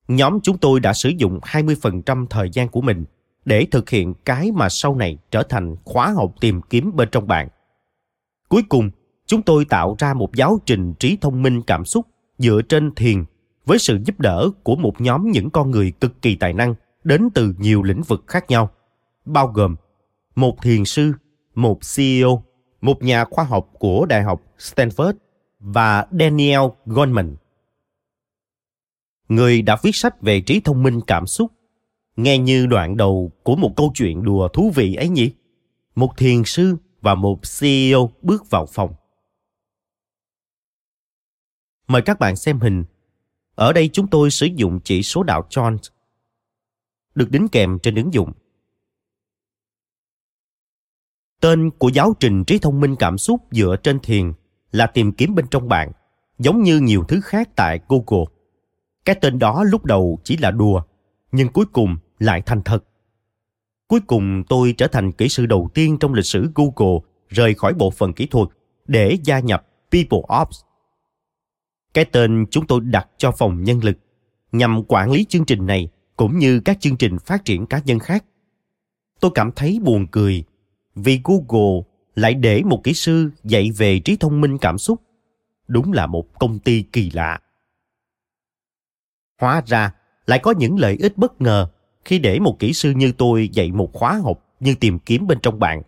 [0.08, 3.06] Nhóm chúng tôi đã sử dụng 20% thời gian của mình
[3.46, 7.28] để thực hiện cái mà sau này trở thành khóa học tìm kiếm bên trong
[7.28, 7.48] bạn.
[8.50, 8.89] Cuối cùng,
[9.26, 13.24] chúng tôi tạo ra một giáo trình trí thông minh cảm xúc dựa trên thiền
[13.65, 17.30] với sự giúp đỡ của một nhóm những con người cực kỳ tài năng đến
[17.34, 18.72] từ nhiều lĩnh vực khác nhau
[19.26, 19.76] bao gồm
[20.36, 21.14] một thiền sư,
[21.56, 22.44] một CEO,
[22.82, 25.14] một nhà khoa học của Đại học Stanford
[25.60, 27.36] và Daniel Goleman.
[29.28, 31.52] Người đã viết sách về trí thông minh cảm xúc,
[32.16, 35.32] nghe như đoạn đầu của một câu chuyện đùa thú vị ấy nhỉ?
[35.96, 38.94] Một thiền sư và một CEO bước vào phòng.
[41.88, 42.84] Mời các bạn xem hình.
[43.56, 45.78] Ở đây chúng tôi sử dụng chỉ số đạo Jones
[47.16, 48.32] được đính kèm trên ứng dụng.
[51.42, 54.34] Tên của giáo trình trí thông minh cảm xúc dựa trên thiền
[54.72, 55.92] là tìm kiếm bên trong bạn,
[56.40, 58.26] giống như nhiều thứ khác tại Google.
[59.06, 60.82] Cái tên đó lúc đầu chỉ là đùa,
[61.32, 62.84] nhưng cuối cùng lại thành thật.
[63.88, 67.00] Cuối cùng tôi trở thành kỹ sư đầu tiên trong lịch sử Google
[67.30, 68.48] rời khỏi bộ phận kỹ thuật
[68.88, 70.60] để gia nhập People Ops.
[71.94, 73.98] Cái tên chúng tôi đặt cho phòng nhân lực
[74.52, 78.00] nhằm quản lý chương trình này cũng như các chương trình phát triển cá nhân
[78.00, 78.26] khác.
[79.20, 80.44] Tôi cảm thấy buồn cười
[80.96, 81.82] vì Google
[82.16, 85.02] lại để một kỹ sư dạy về trí thông minh cảm xúc.
[85.68, 87.40] Đúng là một công ty kỳ lạ.
[89.40, 89.94] Hóa ra,
[90.26, 91.68] lại có những lợi ích bất ngờ
[92.06, 95.40] khi để một kỹ sư như tôi dạy một khóa học như tìm kiếm bên
[95.42, 95.82] trong bạn.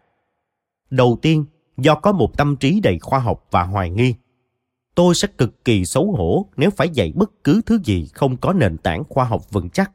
[0.89, 1.45] Đầu tiên,
[1.77, 4.15] do có một tâm trí đầy khoa học và hoài nghi,
[4.95, 8.53] tôi sẽ cực kỳ xấu hổ nếu phải dạy bất cứ thứ gì không có
[8.53, 9.91] nền tảng khoa học vững chắc.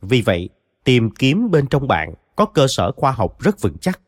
[0.00, 0.48] Vì vậy,
[0.84, 4.00] tìm kiếm bên trong bạn có cơ sở khoa học rất vững chắc.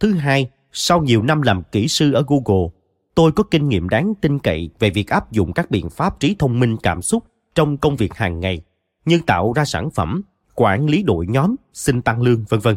[0.00, 2.68] Thứ hai, sau nhiều năm làm kỹ sư ở Google,
[3.14, 6.36] tôi có kinh nghiệm đáng tin cậy về việc áp dụng các biện pháp trí
[6.38, 8.62] thông minh cảm xúc trong công việc hàng ngày
[9.04, 10.22] như tạo ra sản phẩm,
[10.54, 12.76] quản lý đội nhóm, xin tăng lương, vân vân.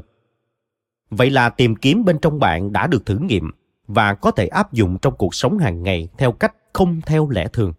[1.10, 3.52] Vậy là tìm kiếm bên trong bạn đã được thử nghiệm
[3.88, 7.48] và có thể áp dụng trong cuộc sống hàng ngày theo cách không theo lẽ
[7.54, 7.74] thường.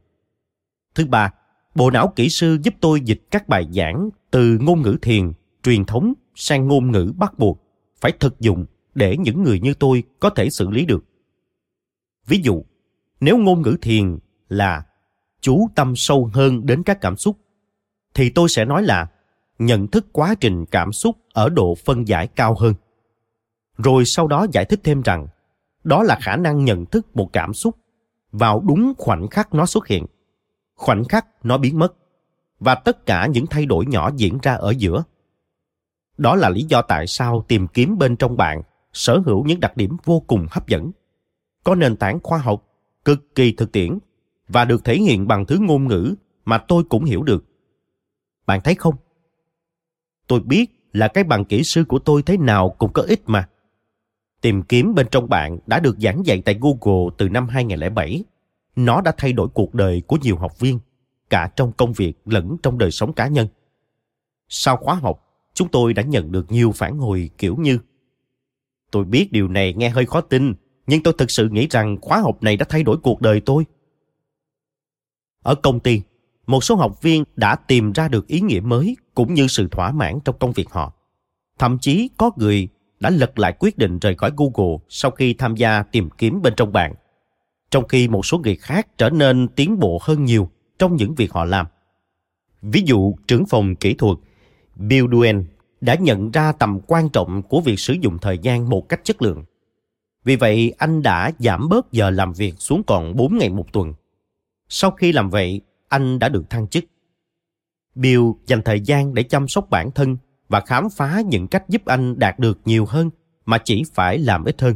[0.94, 1.32] Thứ ba,
[1.74, 5.84] bộ não kỹ sư giúp tôi dịch các bài giảng từ ngôn ngữ thiền, truyền
[5.84, 7.62] thống sang ngôn ngữ bắt buộc,
[8.00, 11.04] phải thực dụng để những người như tôi có thể xử lý được.
[12.26, 12.62] Ví dụ,
[13.20, 14.84] nếu ngôn ngữ thiền là
[15.40, 17.38] chú tâm sâu hơn đến các cảm xúc,
[18.14, 19.06] thì tôi sẽ nói là
[19.58, 22.74] nhận thức quá trình cảm xúc ở độ phân giải cao hơn.
[23.76, 25.26] Rồi sau đó giải thích thêm rằng
[25.84, 27.76] đó là khả năng nhận thức một cảm xúc
[28.32, 30.06] vào đúng khoảnh khắc nó xuất hiện,
[30.74, 31.94] khoảnh khắc nó biến mất
[32.60, 35.04] và tất cả những thay đổi nhỏ diễn ra ở giữa.
[36.18, 38.62] Đó là lý do tại sao tìm kiếm bên trong bạn
[38.98, 40.90] sở hữu những đặc điểm vô cùng hấp dẫn,
[41.64, 42.64] có nền tảng khoa học,
[43.04, 43.98] cực kỳ thực tiễn
[44.48, 47.44] và được thể hiện bằng thứ ngôn ngữ mà tôi cũng hiểu được.
[48.46, 48.94] Bạn thấy không?
[50.26, 53.48] Tôi biết là cái bằng kỹ sư của tôi thế nào cũng có ích mà.
[54.40, 58.24] Tìm kiếm bên trong bạn đã được giảng dạy tại Google từ năm 2007.
[58.76, 60.78] Nó đã thay đổi cuộc đời của nhiều học viên,
[61.30, 63.48] cả trong công việc lẫn trong đời sống cá nhân.
[64.48, 67.78] Sau khóa học, chúng tôi đã nhận được nhiều phản hồi kiểu như
[68.90, 70.54] Tôi biết điều này nghe hơi khó tin,
[70.86, 73.64] nhưng tôi thực sự nghĩ rằng khóa học này đã thay đổi cuộc đời tôi.
[75.42, 76.02] Ở công ty,
[76.46, 79.92] một số học viên đã tìm ra được ý nghĩa mới cũng như sự thỏa
[79.92, 80.92] mãn trong công việc họ.
[81.58, 82.68] Thậm chí có người
[83.00, 86.52] đã lật lại quyết định rời khỏi Google sau khi tham gia tìm kiếm bên
[86.56, 86.94] trong bạn.
[87.70, 91.32] Trong khi một số người khác trở nên tiến bộ hơn nhiều trong những việc
[91.32, 91.66] họ làm.
[92.62, 94.18] Ví dụ, trưởng phòng kỹ thuật
[94.76, 95.44] Bill Duen
[95.80, 99.22] đã nhận ra tầm quan trọng của việc sử dụng thời gian một cách chất
[99.22, 99.44] lượng.
[100.24, 103.94] Vì vậy, anh đã giảm bớt giờ làm việc xuống còn 4 ngày một tuần.
[104.68, 106.84] Sau khi làm vậy, anh đã được thăng chức.
[107.94, 110.16] Bill dành thời gian để chăm sóc bản thân
[110.48, 113.10] và khám phá những cách giúp anh đạt được nhiều hơn
[113.46, 114.74] mà chỉ phải làm ít hơn.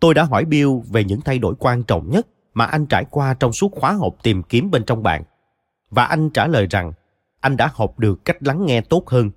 [0.00, 3.34] Tôi đã hỏi Bill về những thay đổi quan trọng nhất mà anh trải qua
[3.34, 5.22] trong suốt khóa học tìm kiếm bên trong bạn.
[5.90, 6.92] Và anh trả lời rằng
[7.40, 9.30] anh đã học được cách lắng nghe tốt hơn,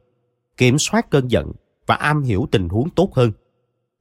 [0.59, 1.51] kiểm soát cơn giận
[1.85, 3.31] và am hiểu tình huống tốt hơn.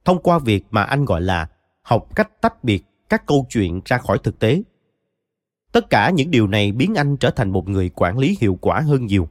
[0.05, 1.49] Thông qua việc mà anh gọi là
[1.81, 4.61] học cách tách biệt các câu chuyện ra khỏi thực tế.
[5.71, 8.79] Tất cả những điều này biến anh trở thành một người quản lý hiệu quả
[8.79, 9.29] hơn nhiều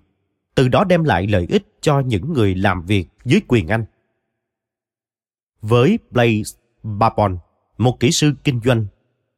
[0.58, 3.84] từ đó đem lại lợi ích cho những người làm việc dưới quyền anh.
[5.60, 7.38] Với Blaze Babon,
[7.78, 8.86] một kỹ sư kinh doanh,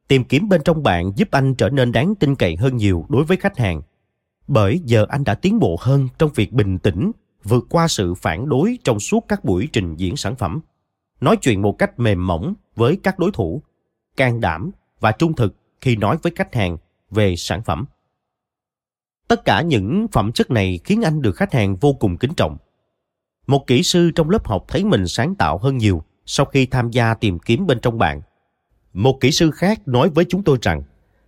[0.09, 3.25] tìm kiếm bên trong bạn giúp anh trở nên đáng tin cậy hơn nhiều đối
[3.25, 3.83] với khách hàng.
[4.49, 7.13] Bởi giờ anh đã tiến bộ hơn trong việc bình tĩnh,
[7.45, 10.61] vượt qua sự phản đối trong suốt các buổi trình diễn sản phẩm.
[11.21, 13.63] Nói chuyện một cách mềm mỏng với các đối thủ,
[14.17, 16.77] can đảm và trung thực khi nói với khách hàng
[17.11, 17.85] về sản phẩm.
[19.29, 22.57] Tất cả những phẩm chất này khiến anh được khách hàng vô cùng kính trọng.
[23.47, 26.91] Một kỹ sư trong lớp học thấy mình sáng tạo hơn nhiều sau khi tham
[26.91, 28.21] gia tìm kiếm bên trong bạn.
[28.93, 30.83] Một kỹ sư khác nói với chúng tôi rằng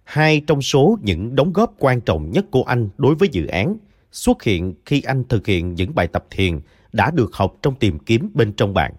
[0.04, 3.76] hai trong số những đóng góp quan trọng nhất của anh đối với dự án
[4.12, 6.60] xuất hiện khi anh thực hiện những bài tập thiền
[6.92, 8.94] đã được học trong tìm kiếm bên trong bạn.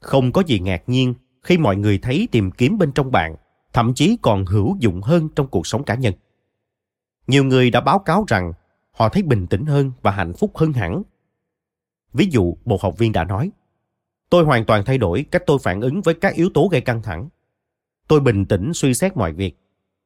[0.00, 3.36] Không có gì ngạc nhiên khi mọi người thấy tìm kiếm bên trong bạn
[3.72, 6.14] thậm chí còn hữu dụng hơn trong cuộc sống cá nhân.
[7.26, 8.52] Nhiều người đã báo cáo rằng
[8.90, 11.02] họ thấy bình tĩnh hơn và hạnh phúc hơn hẳn.
[12.12, 13.50] Ví dụ, một học viên đã nói,
[14.30, 17.02] Tôi hoàn toàn thay đổi cách tôi phản ứng với các yếu tố gây căng
[17.02, 17.28] thẳng.
[18.08, 19.56] Tôi bình tĩnh suy xét mọi việc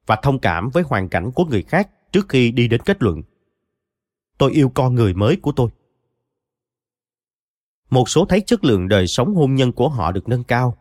[0.06, 3.22] và thông cảm với hoàn cảnh của người khác trước khi đi đến kết luận.
[4.38, 5.68] Tôi yêu con người mới của tôi.
[7.90, 10.76] Một số thấy chất lượng đời sống hôn nhân của họ được nâng cao.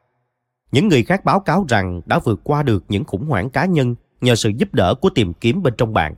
[0.71, 3.95] Những người khác báo cáo rằng đã vượt qua được những khủng hoảng cá nhân
[4.21, 6.15] nhờ sự giúp đỡ của tìm kiếm bên trong bạn.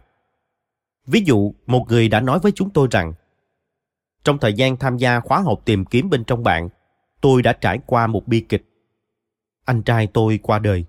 [1.06, 3.14] Ví dụ, một người đã nói với chúng tôi rằng
[4.24, 6.70] trong thời gian tham gia khóa học tìm kiếm bên trong bạn,
[7.22, 8.66] tôi đã trải qua một bi kịch.
[9.66, 10.86] Anh trai tôi qua đời.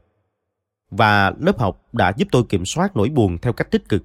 [0.90, 4.02] Và lớp học đã giúp tôi kiểm soát nỗi buồn theo cách tích cực.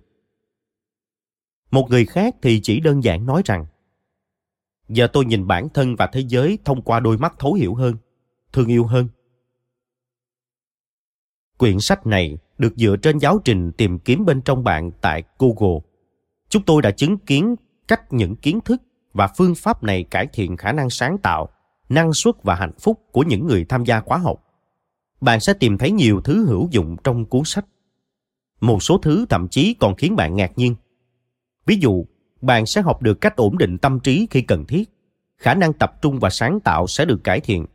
[1.76, 3.66] Một người khác thì chỉ đơn giản nói rằng
[4.90, 7.96] Giờ tôi nhìn bản thân và thế giới thông qua đôi mắt thấu hiểu hơn,
[8.54, 9.08] thương yêu hơn.
[11.58, 15.80] Quyển sách này được dựa trên giáo trình tìm kiếm bên trong bạn tại Google.
[16.50, 17.56] Chúng tôi đã chứng kiến
[17.88, 18.82] cách những kiến thức
[19.14, 21.50] và phương pháp này cải thiện khả năng sáng tạo,
[21.90, 24.44] năng suất và hạnh phúc của những người tham gia khóa học.
[25.22, 27.66] Bạn sẽ tìm thấy nhiều thứ hữu dụng trong cuốn sách.
[28.62, 30.76] Một số thứ thậm chí còn khiến bạn ngạc nhiên.
[31.66, 32.06] Ví dụ,
[32.42, 34.90] bạn sẽ học được cách ổn định tâm trí khi cần thiết,
[35.38, 37.66] khả năng tập trung và sáng tạo sẽ được cải thiện.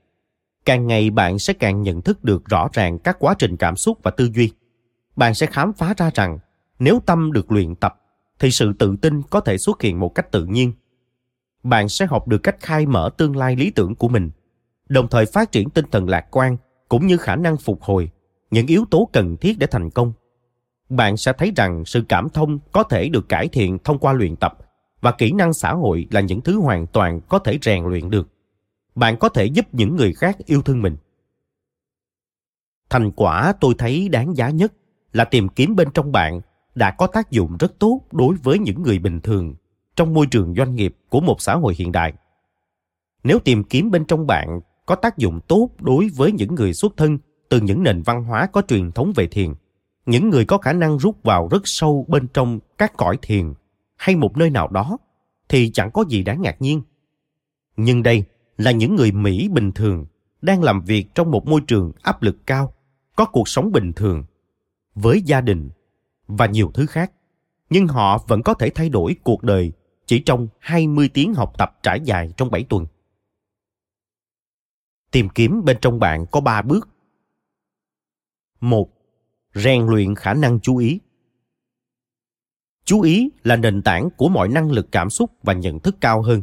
[0.64, 3.98] Càng ngày bạn sẽ càng nhận thức được rõ ràng các quá trình cảm xúc
[4.03, 4.53] và tư duy.
[5.16, 6.38] Bạn sẽ khám phá ra rằng
[6.79, 8.00] nếu tâm được luyện tập
[8.38, 10.72] thì sự tự tin có thể xuất hiện một cách tự nhiên.
[11.62, 14.31] Bạn sẽ học được cách khai mở tương lai lý tưởng của mình,
[14.88, 16.57] đồng thời phát triển tinh thần lạc quan
[16.88, 18.11] cũng như khả năng phục hồi,
[18.50, 20.12] những yếu tố cần thiết để thành công.
[20.90, 24.37] Bạn sẽ thấy rằng sự cảm thông có thể được cải thiện thông qua luyện
[24.37, 24.59] tập
[25.00, 28.29] và kỹ năng xã hội là những thứ hoàn toàn có thể rèn luyện được.
[28.94, 30.96] Bạn có thể giúp những người khác yêu thương mình.
[32.90, 34.72] Thành quả tôi thấy đáng giá nhất
[35.12, 36.40] là tìm kiếm bên trong bạn
[36.74, 39.55] đã có tác dụng rất tốt đối với những người bình thường
[39.96, 42.12] trong môi trường doanh nghiệp của một xã hội hiện đại.
[43.24, 46.96] Nếu tìm kiếm bên trong bạn có tác dụng tốt đối với những người xuất
[46.96, 49.55] thân từ những nền văn hóa có truyền thống về thiền,
[50.07, 53.55] những người có khả năng rút vào rất sâu bên trong các cõi thiền
[53.97, 54.99] hay một nơi nào đó
[55.49, 56.83] thì chẳng có gì đáng ngạc nhiên.
[57.77, 58.25] Nhưng đây
[58.57, 60.07] là những người Mỹ bình thường
[60.43, 62.75] đang làm việc trong một môi trường áp lực cao,
[63.17, 64.25] có cuộc sống bình thường,
[64.95, 65.71] với gia đình
[66.27, 67.13] và nhiều thứ khác.
[67.71, 69.73] Nhưng họ vẫn có thể thay đổi cuộc đời
[70.07, 72.87] chỉ trong 20 tiếng học tập trải dài trong 7 tuần.
[75.11, 76.89] Tìm kiếm bên trong bạn có 3 bước.
[78.61, 79.00] một
[79.55, 81.01] Rèn luyện khả năng chú ý.
[82.85, 86.23] Chú ý là nền tảng của mọi năng lực cảm xúc và nhận thức cao
[86.23, 86.43] hơn.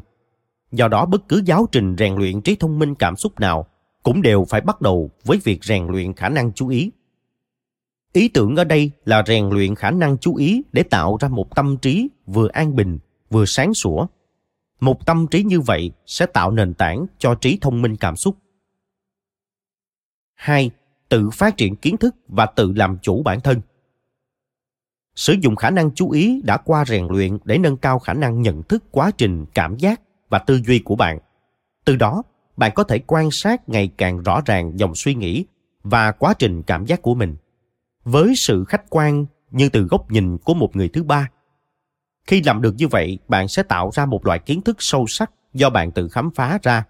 [0.72, 3.68] Do đó bất cứ giáo trình rèn luyện trí thông minh cảm xúc nào
[4.04, 6.92] cũng đều phải bắt đầu với việc rèn luyện khả năng chú ý.
[8.14, 11.56] Ý tưởng ở đây là rèn luyện khả năng chú ý để tạo ra một
[11.56, 14.08] tâm trí vừa an bình, vừa sáng sủa.
[14.80, 18.38] Một tâm trí như vậy sẽ tạo nền tảng cho trí thông minh cảm xúc.
[20.34, 20.72] 2.
[21.10, 23.62] Tự phát triển kiến thức và tự làm chủ bản thân.
[25.16, 28.42] Sử dụng khả năng chú ý đã qua rèn luyện để nâng cao khả năng
[28.42, 31.20] nhận thức quá trình cảm giác và tư duy của bạn.
[31.86, 32.24] Từ đó,
[32.58, 35.46] bạn có thể quan sát ngày càng rõ ràng dòng suy nghĩ
[35.84, 37.36] và quá trình cảm giác của mình
[38.04, 41.30] với sự khách quan như từ góc nhìn của một người thứ ba.
[42.28, 45.32] Khi làm được như vậy, bạn sẽ tạo ra một loại kiến thức sâu sắc
[45.54, 46.84] do bạn tự khám phá ra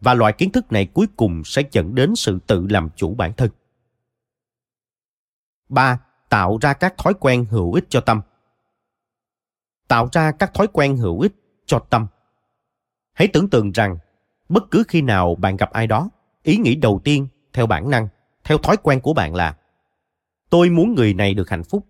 [0.00, 3.32] và loại kiến thức này cuối cùng sẽ dẫn đến sự tự làm chủ bản
[3.32, 3.50] thân.
[5.72, 5.98] 3.
[6.28, 8.20] Tạo ra các thói quen hữu ích cho tâm.
[9.88, 11.32] Tạo ra các thói quen hữu ích
[11.66, 12.06] cho tâm.
[13.12, 13.98] Hãy tưởng tượng rằng
[14.48, 16.10] bất cứ khi nào bạn gặp ai đó,
[16.42, 18.08] ý nghĩ đầu tiên theo bản năng,
[18.44, 19.56] theo thói quen của bạn là
[20.50, 21.86] tôi muốn người này được hạnh phúc.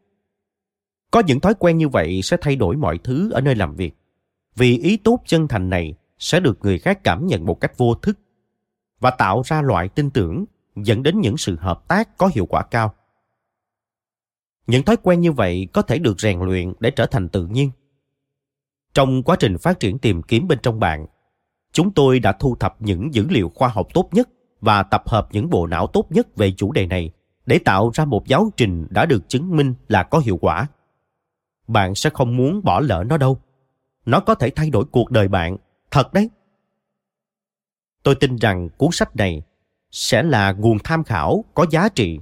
[1.10, 3.94] Có những thói quen như vậy sẽ thay đổi mọi thứ ở nơi làm việc.
[4.56, 7.94] Vì ý tốt chân thành này sẽ được người khác cảm nhận một cách vô
[7.94, 8.18] thức
[9.00, 10.44] và tạo ra loại tin tưởng
[10.76, 12.94] dẫn đến những sự hợp tác có hiệu quả cao.
[14.66, 17.70] Những thói quen như vậy có thể được rèn luyện để trở thành tự nhiên.
[18.94, 21.06] Trong quá trình phát triển tìm kiếm bên trong bạn,
[21.72, 24.28] chúng tôi đã thu thập những dữ liệu khoa học tốt nhất
[24.60, 27.10] và tập hợp những bộ não tốt nhất về chủ đề này
[27.46, 30.66] để tạo ra một giáo trình đã được chứng minh là có hiệu quả.
[31.68, 33.40] Bạn sẽ không muốn bỏ lỡ nó đâu.
[34.06, 35.56] Nó có thể thay đổi cuộc đời bạn,
[35.90, 36.30] thật đấy.
[38.02, 39.42] Tôi tin rằng cuốn sách này
[39.90, 42.18] sẽ là nguồn tham khảo có giá trị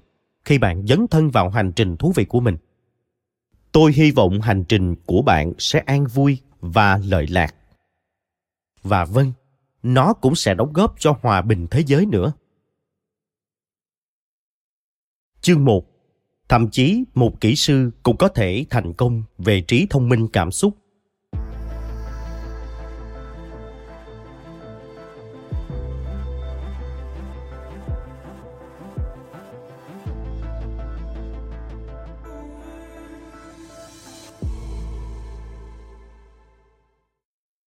[0.50, 2.56] khi bạn dấn thân vào hành trình thú vị của mình.
[3.72, 7.54] Tôi hy vọng hành trình của bạn sẽ an vui và lợi lạc.
[8.82, 9.32] Và vâng,
[9.82, 12.32] nó cũng sẽ đóng góp cho hòa bình thế giới nữa.
[15.40, 15.86] Chương 1
[16.48, 20.50] Thậm chí một kỹ sư cũng có thể thành công về trí thông minh cảm
[20.50, 20.76] xúc.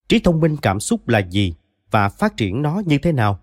[0.08, 1.54] Trí thông minh cảm xúc là gì
[1.90, 3.40] và phát triển nó như thế nào?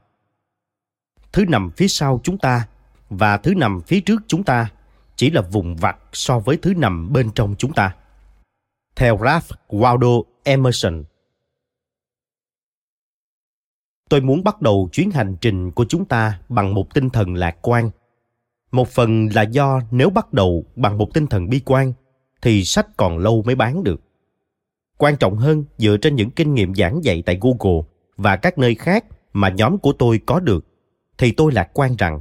[1.32, 2.68] Thứ nằm phía sau chúng ta
[3.10, 4.70] và thứ nằm phía trước chúng ta
[5.16, 7.96] chỉ là vùng vặt so với thứ nằm bên trong chúng ta.
[8.96, 11.04] Theo Ralph Waldo Emerson,
[14.10, 17.58] tôi muốn bắt đầu chuyến hành trình của chúng ta bằng một tinh thần lạc
[17.62, 17.90] quan.
[18.72, 21.94] Một phần là do nếu bắt đầu bằng một tinh thần bi quan,
[22.42, 24.02] thì sách còn lâu mới bán được.
[25.02, 27.82] Quan trọng hơn, dựa trên những kinh nghiệm giảng dạy tại Google
[28.18, 30.66] và các nơi khác mà nhóm của tôi có được,
[31.18, 32.20] thì tôi lạc quan rằng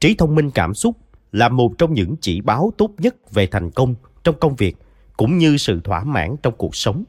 [0.00, 0.96] trí thông minh cảm xúc
[1.32, 3.94] là một trong những chỉ báo tốt nhất về thành công
[4.24, 4.76] trong công việc
[5.16, 7.04] cũng như sự thỏa mãn trong cuộc sống.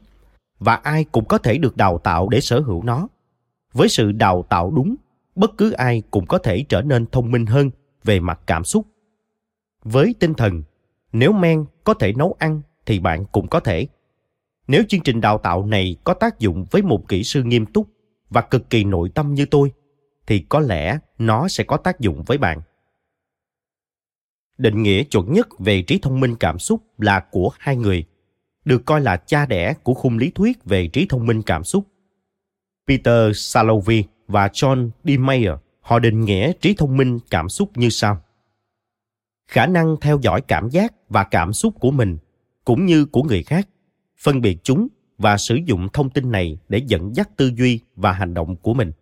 [0.58, 3.08] Và ai cũng có thể được đào tạo để sở hữu nó.
[3.72, 4.96] Với sự đào tạo đúng
[5.34, 7.70] bất cứ ai cũng có thể trở nên thông minh hơn
[8.04, 8.86] về mặt cảm xúc.
[9.84, 10.62] Với tinh thần
[11.12, 13.86] nếu men có thể nấu ăn thì bạn cũng có thể
[14.68, 17.88] nếu chương trình đào tạo này có tác dụng với một kỹ sư nghiêm túc
[18.30, 19.72] và cực kỳ nội tâm như tôi,
[20.26, 22.60] thì có lẽ nó sẽ có tác dụng với bạn.
[24.58, 28.04] Định nghĩa chuẩn nhất về trí thông minh cảm xúc là của hai người,
[28.64, 31.86] được coi là cha đẻ của khung lý thuyết về trí thông minh cảm xúc.
[32.86, 35.10] Peter salovey và john d.
[35.18, 38.22] Mayer, họ định nghĩa trí thông minh cảm xúc như sau.
[39.48, 42.18] Khả năng theo dõi cảm giác và cảm xúc của mình,
[42.64, 43.68] cũng như của người khác
[44.18, 44.88] phân biệt chúng
[45.18, 48.74] và sử dụng thông tin này để dẫn dắt tư duy và hành động của
[48.74, 48.92] mình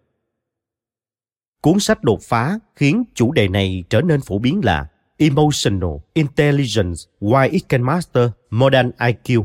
[1.65, 4.87] cuốn sách đột phá khiến chủ đề này trở nên phổ biến là
[5.19, 9.45] Emotional Intelligence Why It Can Master Modern IQ,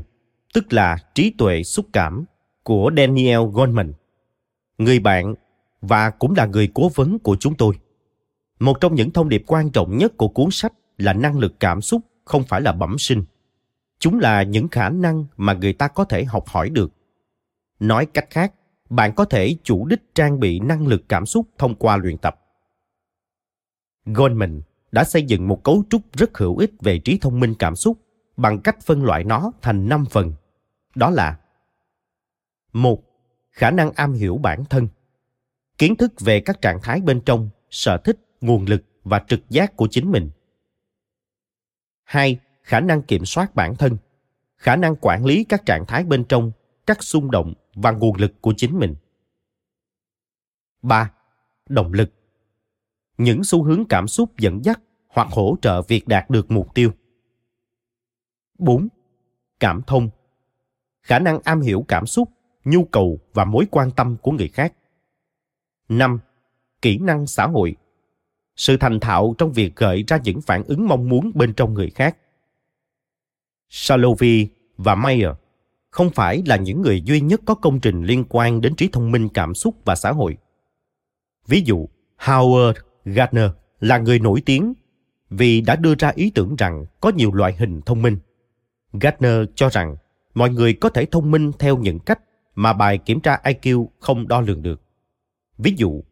[0.53, 2.25] tức là trí tuệ xúc cảm
[2.63, 3.93] của Daniel Goleman,
[4.77, 5.35] người bạn
[5.81, 7.75] và cũng là người cố vấn của chúng tôi.
[8.59, 11.81] Một trong những thông điệp quan trọng nhất của cuốn sách là năng lực cảm
[11.81, 13.23] xúc không phải là bẩm sinh.
[13.99, 16.91] Chúng là những khả năng mà người ta có thể học hỏi được.
[17.79, 18.53] Nói cách khác,
[18.89, 22.39] bạn có thể chủ đích trang bị năng lực cảm xúc thông qua luyện tập.
[24.05, 27.75] Goldman đã xây dựng một cấu trúc rất hữu ích về trí thông minh cảm
[27.75, 27.97] xúc
[28.37, 30.33] bằng cách phân loại nó thành 5 phần.
[30.95, 31.39] Đó là
[32.73, 33.03] một
[33.51, 34.87] Khả năng am hiểu bản thân
[35.77, 39.77] Kiến thức về các trạng thái bên trong, sở thích, nguồn lực và trực giác
[39.77, 40.29] của chính mình.
[42.03, 42.39] 2.
[42.69, 43.97] Khả năng kiểm soát bản thân
[44.57, 46.51] Khả năng quản lý các trạng thái bên trong,
[46.85, 48.95] các xung động và nguồn lực của chính mình.
[50.81, 51.11] 3.
[51.69, 52.13] Động lực
[53.17, 56.91] những xu hướng cảm xúc dẫn dắt hoặc hỗ trợ việc đạt được mục tiêu.
[58.59, 58.87] 4.
[59.59, 60.09] Cảm thông
[61.01, 62.29] Khả năng am hiểu cảm xúc,
[62.65, 64.73] nhu cầu và mối quan tâm của người khác.
[65.89, 66.19] 5.
[66.81, 67.75] Kỹ năng xã hội
[68.55, 71.89] Sự thành thạo trong việc gợi ra những phản ứng mong muốn bên trong người
[71.89, 72.17] khác.
[73.69, 74.47] Salovey
[74.77, 75.31] và Mayer
[75.89, 79.11] không phải là những người duy nhất có công trình liên quan đến trí thông
[79.11, 80.37] minh cảm xúc và xã hội.
[81.47, 81.89] Ví dụ,
[82.19, 82.73] Howard
[83.05, 83.49] Gardner
[83.79, 84.73] là người nổi tiếng
[85.29, 88.17] vì đã đưa ra ý tưởng rằng có nhiều loại hình thông minh.
[88.93, 89.95] Gardner cho rằng
[90.33, 92.19] mọi người có thể thông minh theo những cách
[92.55, 94.81] mà bài kiểm tra IQ không đo lường được.
[95.57, 96.03] Ví dụ,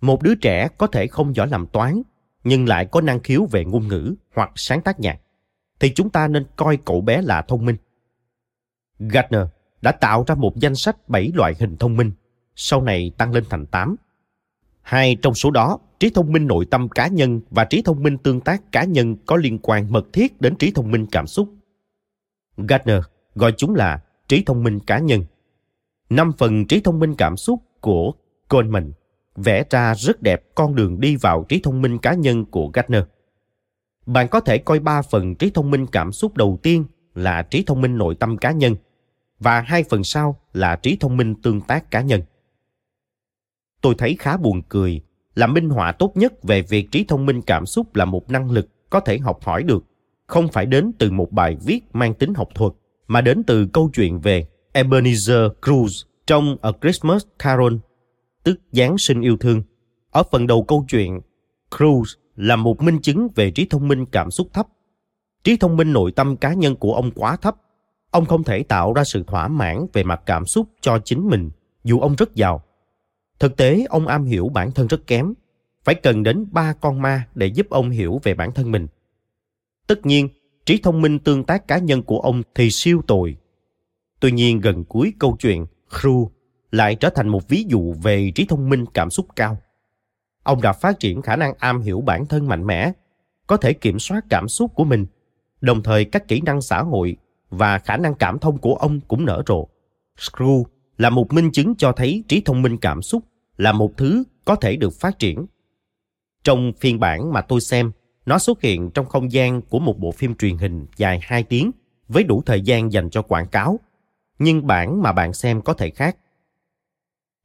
[0.00, 2.02] một đứa trẻ có thể không giỏi làm toán
[2.44, 5.20] nhưng lại có năng khiếu về ngôn ngữ hoặc sáng tác nhạc
[5.84, 7.76] thì chúng ta nên coi cậu bé là thông minh.
[8.98, 9.42] Gardner
[9.82, 12.12] đã tạo ra một danh sách 7 loại hình thông minh,
[12.54, 13.96] sau này tăng lên thành 8.
[14.82, 18.18] Hai trong số đó, trí thông minh nội tâm cá nhân và trí thông minh
[18.18, 21.48] tương tác cá nhân có liên quan mật thiết đến trí thông minh cảm xúc.
[22.56, 23.02] Gardner
[23.34, 25.24] gọi chúng là trí thông minh cá nhân.
[26.10, 28.12] Năm phần trí thông minh cảm xúc của
[28.50, 28.92] Goldman
[29.36, 33.02] vẽ ra rất đẹp con đường đi vào trí thông minh cá nhân của Gardner.
[34.06, 36.84] Bạn có thể coi ba phần trí thông minh cảm xúc đầu tiên
[37.14, 38.76] là trí thông minh nội tâm cá nhân
[39.38, 42.20] và hai phần sau là trí thông minh tương tác cá nhân.
[43.80, 45.00] Tôi thấy khá buồn cười
[45.34, 48.50] là minh họa tốt nhất về việc trí thông minh cảm xúc là một năng
[48.50, 49.84] lực có thể học hỏi được,
[50.26, 52.72] không phải đến từ một bài viết mang tính học thuật,
[53.06, 57.74] mà đến từ câu chuyện về Ebenezer Cruz trong A Christmas Carol,
[58.42, 59.62] tức Giáng sinh yêu thương.
[60.10, 61.20] Ở phần đầu câu chuyện,
[61.70, 62.04] Cruz
[62.36, 64.66] là một minh chứng về trí thông minh cảm xúc thấp.
[65.44, 67.56] Trí thông minh nội tâm cá nhân của ông quá thấp.
[68.10, 71.50] Ông không thể tạo ra sự thỏa mãn về mặt cảm xúc cho chính mình,
[71.84, 72.62] dù ông rất giàu.
[73.38, 75.34] Thực tế, ông am hiểu bản thân rất kém.
[75.84, 78.86] Phải cần đến ba con ma để giúp ông hiểu về bản thân mình.
[79.86, 80.28] Tất nhiên,
[80.66, 83.36] trí thông minh tương tác cá nhân của ông thì siêu tồi.
[84.20, 86.28] Tuy nhiên, gần cuối câu chuyện, Crew
[86.70, 89.58] lại trở thành một ví dụ về trí thông minh cảm xúc cao.
[90.44, 92.92] Ông đã phát triển khả năng am hiểu bản thân mạnh mẽ,
[93.46, 95.06] có thể kiểm soát cảm xúc của mình,
[95.60, 97.16] đồng thời các kỹ năng xã hội
[97.50, 99.68] và khả năng cảm thông của ông cũng nở rộ.
[100.18, 100.64] Screw
[100.98, 103.24] là một minh chứng cho thấy trí thông minh cảm xúc
[103.56, 105.46] là một thứ có thể được phát triển.
[106.44, 107.92] Trong phiên bản mà tôi xem,
[108.26, 111.70] nó xuất hiện trong không gian của một bộ phim truyền hình dài 2 tiếng
[112.08, 113.80] với đủ thời gian dành cho quảng cáo.
[114.38, 116.16] Nhưng bản mà bạn xem có thể khác.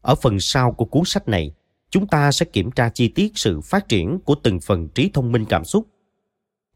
[0.02, 1.54] Ở phần sau của cuốn sách này,
[1.90, 5.32] chúng ta sẽ kiểm tra chi tiết sự phát triển của từng phần trí thông
[5.32, 5.88] minh cảm xúc.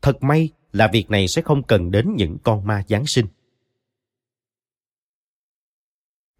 [0.01, 3.25] Thật may là việc này sẽ không cần đến những con ma Giáng sinh.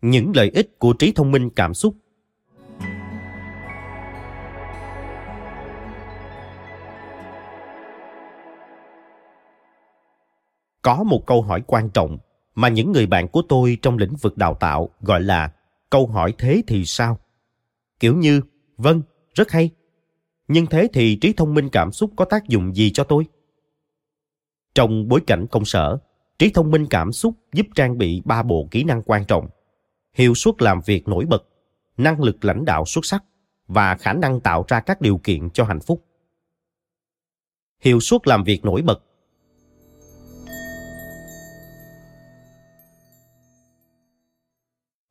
[0.02, 1.96] Những lợi ích của trí thông minh cảm xúc
[10.82, 12.18] Có một câu hỏi quan trọng
[12.56, 15.52] mà những người bạn của tôi trong lĩnh vực đào tạo gọi là
[15.90, 17.20] câu hỏi thế thì sao?
[18.00, 18.42] Kiểu như,
[18.78, 19.02] vâng,
[19.34, 19.70] rất hay.
[20.48, 23.26] Nhưng thế thì trí thông minh cảm xúc có tác dụng gì cho tôi?
[24.76, 25.98] Trong bối cảnh công sở,
[26.40, 29.48] trí thông minh cảm xúc giúp trang bị ba bộ kỹ năng quan trọng.
[30.14, 31.44] Hiệu suất làm việc nổi bật,
[31.98, 33.24] năng lực lãnh đạo xuất sắc
[33.68, 36.06] và khả năng tạo ra các điều kiện cho hạnh phúc
[37.84, 39.04] hiệu suất làm việc nổi bật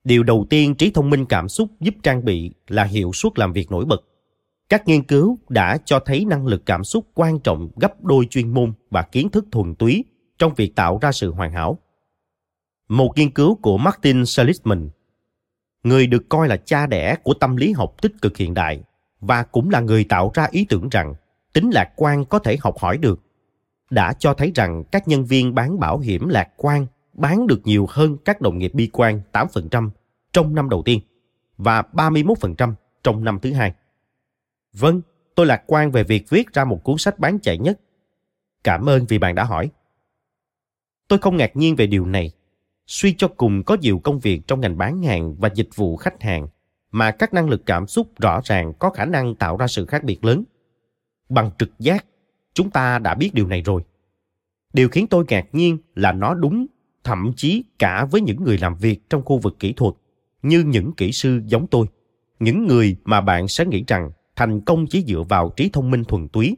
[0.05, 3.53] điều đầu tiên trí thông minh cảm xúc giúp trang bị là hiệu suất làm
[3.53, 4.03] việc nổi bật.
[4.68, 8.55] Các nghiên cứu đã cho thấy năng lực cảm xúc quan trọng gấp đôi chuyên
[8.55, 10.05] môn và kiến thức thuần túy
[10.38, 11.78] trong việc tạo ra sự hoàn hảo.
[12.88, 14.90] Một nghiên cứu của martin seligman,
[15.82, 18.82] người được coi là cha đẻ của tâm lý học tích cực hiện đại
[19.20, 21.14] và cũng là người tạo ra ý tưởng rằng
[21.53, 23.20] tính lạc quan có thể học hỏi được,
[23.90, 27.86] đã cho thấy rằng các nhân viên bán bảo hiểm lạc quan bán được nhiều
[27.90, 29.90] hơn các đồng nghiệp bi quan 8%
[30.32, 31.00] trong năm đầu tiên
[31.56, 33.74] và 31% trong năm thứ hai.
[34.72, 35.00] Vâng,
[35.34, 37.80] tôi lạc quan về việc viết ra một cuốn sách bán chạy nhất.
[38.64, 39.70] Cảm ơn vì bạn đã hỏi.
[41.08, 42.30] Tôi không ngạc nhiên về điều này.
[42.86, 46.22] Suy cho cùng có nhiều công việc trong ngành bán hàng và dịch vụ khách
[46.22, 46.48] hàng
[46.90, 50.04] mà các năng lực cảm xúc rõ ràng có khả năng tạo ra sự khác
[50.04, 50.44] biệt lớn.
[51.28, 52.06] Bằng trực giác,
[52.54, 53.82] chúng ta đã biết điều này rồi.
[54.72, 56.66] Điều khiến tôi ngạc nhiên là nó đúng,
[57.05, 59.94] thậm chí cả với những người làm việc trong khu vực kỹ thuật,
[60.42, 61.86] như những kỹ sư giống tôi,
[62.40, 66.05] những người mà bạn sẽ nghĩ rằng thành công chỉ dựa vào trí thông minh
[66.05, 66.57] thuần túy.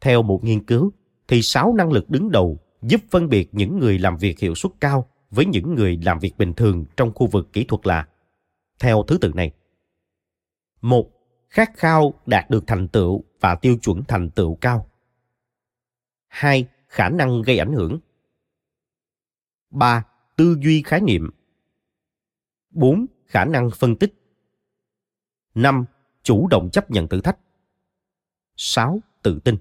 [0.00, 0.92] Theo một nghiên cứu,
[1.28, 4.72] thì sáu năng lực đứng đầu giúp phân biệt những người làm việc hiệu suất
[4.80, 8.08] cao với những người làm việc bình thường trong khu vực kỹ thuật là
[8.80, 9.52] theo thứ tự này.
[10.80, 11.10] một
[11.48, 14.90] Khát khao đạt được thành tựu và tiêu chuẩn thành tựu cao.
[16.28, 17.98] hai Khả năng gây ảnh hưởng.
[19.74, 20.04] 3.
[20.36, 21.30] Tư duy khái niệm.
[22.70, 23.06] 4.
[23.26, 24.14] Khả năng phân tích.
[25.54, 25.84] 5.
[26.22, 27.38] Chủ động chấp nhận thử thách.
[28.56, 29.00] 6.
[29.22, 29.56] Tự tin.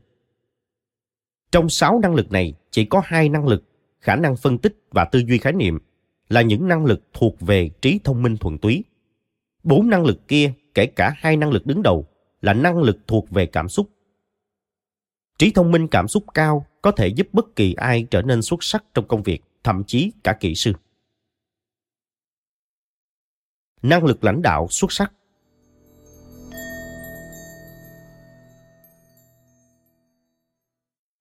[1.52, 3.64] Trong 6 năng lực này, chỉ có hai năng lực,
[4.00, 5.80] khả năng phân tích và tư duy khái niệm,
[6.30, 8.84] là những năng lực thuộc về trí thông minh thuần túy.
[9.64, 12.08] Bốn năng lực kia, kể cả hai năng lực đứng đầu,
[12.42, 13.90] là năng lực thuộc về cảm xúc.
[15.38, 18.64] Trí thông minh cảm xúc cao có thể giúp bất kỳ ai trở nên xuất
[18.64, 20.74] sắc trong công việc, thậm chí cả kỹ sư.
[23.82, 25.14] Năng lực lãnh đạo xuất sắc.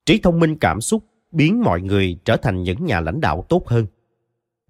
[0.07, 3.69] Trí thông minh cảm xúc biến mọi người trở thành những nhà lãnh đạo tốt
[3.69, 3.87] hơn.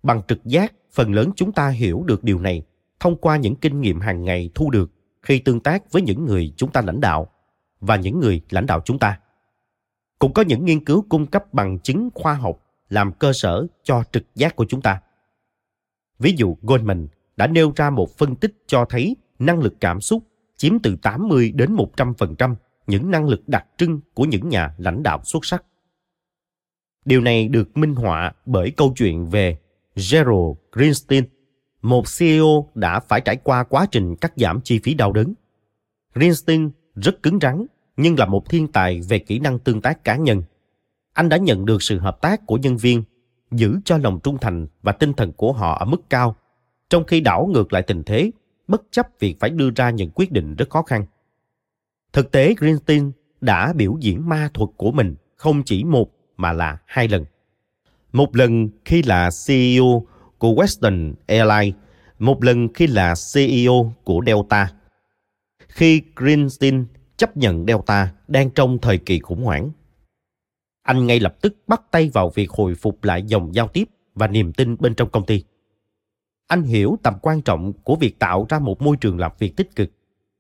[0.03, 2.63] Bằng trực giác phần lớn chúng ta hiểu được điều này
[3.01, 4.91] thông qua những kinh nghiệm hàng ngày thu được
[5.23, 7.33] khi tương tác với những người chúng ta lãnh đạo
[7.81, 9.19] và những người lãnh đạo chúng ta
[10.23, 14.03] cũng có những nghiên cứu cung cấp bằng chứng khoa học làm cơ sở cho
[14.13, 15.01] trực giác của chúng ta
[16.19, 20.27] ví dụ Goldman đã nêu ra một phân tích cho thấy năng lực cảm xúc
[20.57, 22.55] chiếm từ 80 đến 100%
[22.87, 25.65] những năng lực đặc trưng của những nhà lãnh đạo xuất sắc.
[27.05, 29.59] Điều này được minh họa bởi câu chuyện về
[30.11, 31.25] Gerald Greenstein,
[31.83, 35.35] một CEO đã phải trải qua quá trình cắt giảm chi phí đau đớn.
[36.15, 37.67] Greenstein rất cứng rắn
[37.97, 40.43] nhưng là một thiên tài về kỹ năng tương tác cá nhân.
[41.13, 43.03] Anh đã nhận được sự hợp tác của nhân viên,
[43.51, 46.37] giữ cho lòng trung thành và tinh thần của họ ở mức cao,
[46.91, 48.31] trong khi đảo ngược lại tình thế,
[48.69, 51.07] bất chấp việc phải đưa ra những quyết định rất khó khăn.
[52.13, 56.79] Thực tế Greenstein đã biểu diễn ma thuật của mình không chỉ một mà là
[56.87, 57.25] hai lần.
[58.13, 60.07] Một lần khi là CEO
[60.39, 61.75] của Western Airlines,
[62.19, 64.73] một lần khi là CEO của Delta.
[65.69, 66.85] Khi Greenstein
[67.23, 69.71] chấp nhận Delta đang trong thời kỳ khủng hoảng.
[70.83, 74.27] Anh ngay lập tức bắt tay vào việc hồi phục lại dòng giao tiếp và
[74.27, 75.45] niềm tin bên trong công ty.
[76.47, 79.77] Anh hiểu tầm quan trọng của việc tạo ra một môi trường làm việc tích
[79.77, 79.91] cực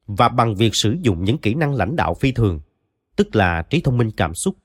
[0.06, 2.60] và bằng việc sử dụng những kỹ năng lãnh đạo phi thường,
[3.16, 4.56] tức là trí thông minh cảm xúc,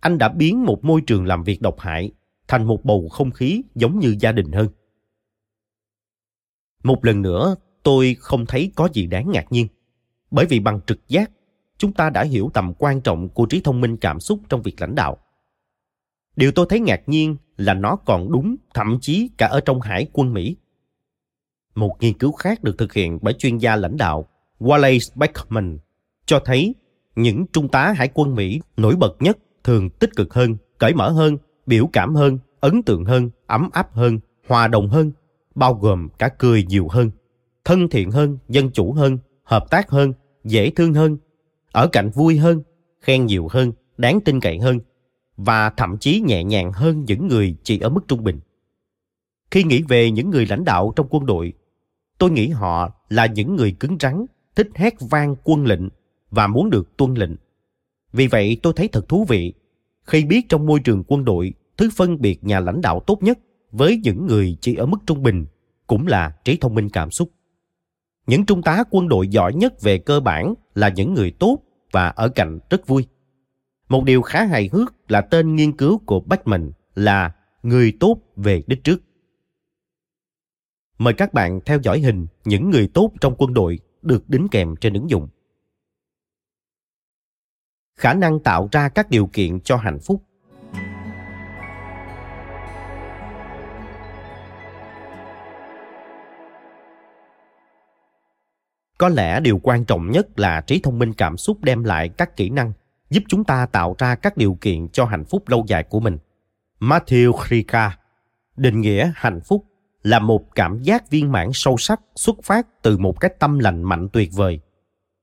[0.00, 2.12] anh đã biến một môi trường làm việc độc hại
[2.48, 4.68] thành một bầu không khí giống như gia đình hơn.
[6.82, 9.68] Một lần nữa, tôi không thấy có gì đáng ngạc nhiên,
[10.30, 11.30] bởi vì bằng trực giác,
[11.78, 14.80] chúng ta đã hiểu tầm quan trọng của trí thông minh cảm xúc trong việc
[14.80, 15.18] lãnh đạo.
[16.36, 20.06] Điều tôi thấy ngạc nhiên là nó còn đúng thậm chí cả ở trong hải
[20.12, 20.56] quân Mỹ.
[21.74, 24.28] Một nghiên cứu khác được thực hiện bởi chuyên gia lãnh đạo
[24.60, 25.78] Wallace Beckman
[26.26, 26.74] cho thấy
[27.16, 31.10] những trung tá hải quân Mỹ nổi bật nhất thường tích cực hơn, cởi mở
[31.10, 34.18] hơn, biểu cảm hơn, ấn tượng hơn, ấm áp hơn,
[34.48, 35.12] hòa đồng hơn,
[35.54, 37.10] bao gồm cả cười nhiều hơn,
[37.64, 40.12] thân thiện hơn, dân chủ hơn, hợp tác hơn,
[40.44, 41.16] dễ thương hơn,
[41.74, 42.62] ở cạnh vui hơn,
[43.00, 44.78] khen nhiều hơn, đáng tin cậy hơn
[45.36, 48.40] và thậm chí nhẹ nhàng hơn những người chỉ ở mức trung bình.
[49.50, 51.52] Khi nghĩ về những người lãnh đạo trong quân đội,
[52.18, 55.88] tôi nghĩ họ là những người cứng rắn, thích hét vang quân lệnh
[56.30, 57.32] và muốn được tuân lệnh.
[58.12, 59.52] Vì vậy tôi thấy thật thú vị
[60.06, 63.38] khi biết trong môi trường quân đội thứ phân biệt nhà lãnh đạo tốt nhất
[63.70, 65.46] với những người chỉ ở mức trung bình
[65.86, 67.30] cũng là trí thông minh cảm xúc.
[68.26, 71.63] Những trung tá quân đội giỏi nhất về cơ bản là những người tốt
[71.94, 73.06] và ở cạnh rất vui.
[73.88, 78.62] Một điều khá hài hước là tên nghiên cứu của Bachman là người tốt về
[78.66, 79.02] đích trước.
[80.98, 84.74] Mời các bạn theo dõi hình những người tốt trong quân đội được đính kèm
[84.80, 85.28] trên ứng dụng.
[87.96, 90.24] Khả năng tạo ra các điều kiện cho hạnh phúc
[98.98, 102.36] có lẽ điều quan trọng nhất là trí thông minh cảm xúc đem lại các
[102.36, 102.72] kỹ năng,
[103.10, 106.18] giúp chúng ta tạo ra các điều kiện cho hạnh phúc lâu dài của mình.
[106.80, 107.98] Matthew krika
[108.56, 109.64] định nghĩa hạnh phúc
[110.02, 113.82] là một cảm giác viên mãn sâu sắc xuất phát từ một cái tâm lành
[113.82, 114.60] mạnh tuyệt vời.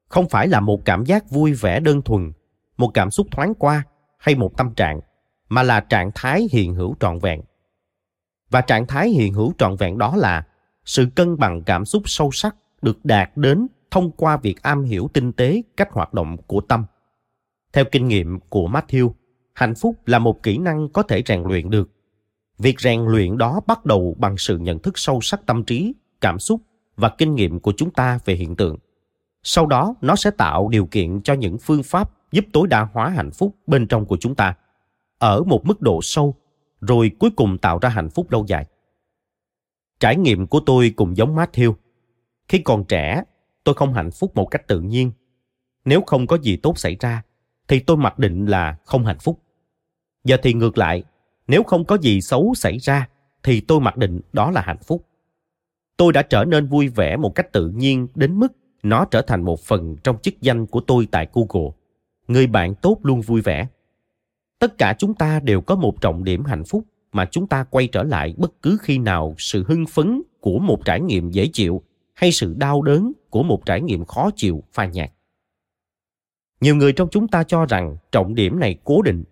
[0.09, 2.31] Không phải là một cảm giác vui vẻ đơn thuần,
[2.77, 3.83] một cảm xúc thoáng qua
[4.17, 4.99] hay một tâm trạng,
[5.49, 7.41] mà là trạng thái hiện hữu trọn vẹn.
[8.49, 10.43] Và trạng thái hiện hữu trọn vẹn đó là
[10.85, 15.09] sự cân bằng cảm xúc sâu sắc được đạt đến thông qua việc am hiểu
[15.13, 16.85] tinh tế cách hoạt động của tâm.
[17.73, 19.11] Theo kinh nghiệm của matthew,
[19.53, 21.89] hạnh phúc là một kỹ năng có thể rèn luyện được.
[22.57, 26.39] Việc rèn luyện đó bắt đầu bằng sự nhận thức sâu sắc tâm trí, cảm
[26.39, 26.61] xúc
[26.95, 28.77] và kinh nghiệm của chúng ta về hiện tượng.
[29.43, 33.09] Sau đó, nó sẽ tạo điều kiện cho những phương pháp giúp tối đa hóa
[33.09, 34.55] hạnh phúc bên trong của chúng ta,
[35.17, 36.35] ở một mức độ sâu,
[36.81, 38.65] rồi cuối cùng tạo ra hạnh phúc lâu dài.
[39.99, 41.73] Trải nghiệm của tôi cũng giống matthew
[42.51, 43.23] khi còn trẻ,
[43.63, 45.11] tôi không hạnh phúc một cách tự nhiên.
[45.85, 47.23] Nếu không có gì tốt xảy ra,
[47.67, 49.39] thì tôi mặc định là không hạnh phúc.
[50.23, 51.03] Giờ thì ngược lại,
[51.47, 53.09] nếu không có gì xấu xảy ra,
[53.43, 55.07] thì tôi mặc định đó là hạnh phúc.
[55.97, 58.47] Tôi đã trở nên vui vẻ một cách tự nhiên đến mức
[58.83, 61.71] nó trở thành một phần trong chức danh của tôi tại google.
[62.27, 63.67] Người bạn tốt luôn vui vẻ.
[64.59, 67.87] Tất cả chúng ta đều có một trọng điểm hạnh phúc mà chúng ta quay
[67.87, 71.81] trở lại bất cứ khi nào sự hưng phấn của một trải nghiệm dễ chịu
[72.21, 75.11] hay sự đau đớn của một trải nghiệm khó chịu, phai nhạt.
[76.61, 79.23] Nhiều người trong chúng ta cho rằng trọng điểm này cố định.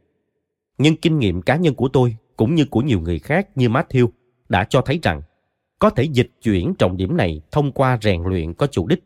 [0.77, 4.09] Nhưng kinh nghiệm cá nhân của tôi, cũng như của nhiều người khác như matthew,
[4.49, 5.21] đã cho thấy rằng
[5.79, 9.03] có thể dịch chuyển trọng điểm này thông qua rèn luyện có chủ đích.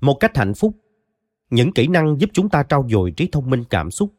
[0.00, 0.74] Một cách hạnh phúc,
[1.50, 4.12] những kỹ năng giúp chúng ta trau dồi trí thông minh cảm xúc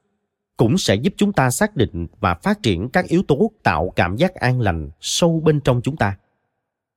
[0.57, 4.15] cũng sẽ giúp chúng ta xác định và phát triển các yếu tố tạo cảm
[4.15, 6.17] giác an lành sâu bên trong chúng ta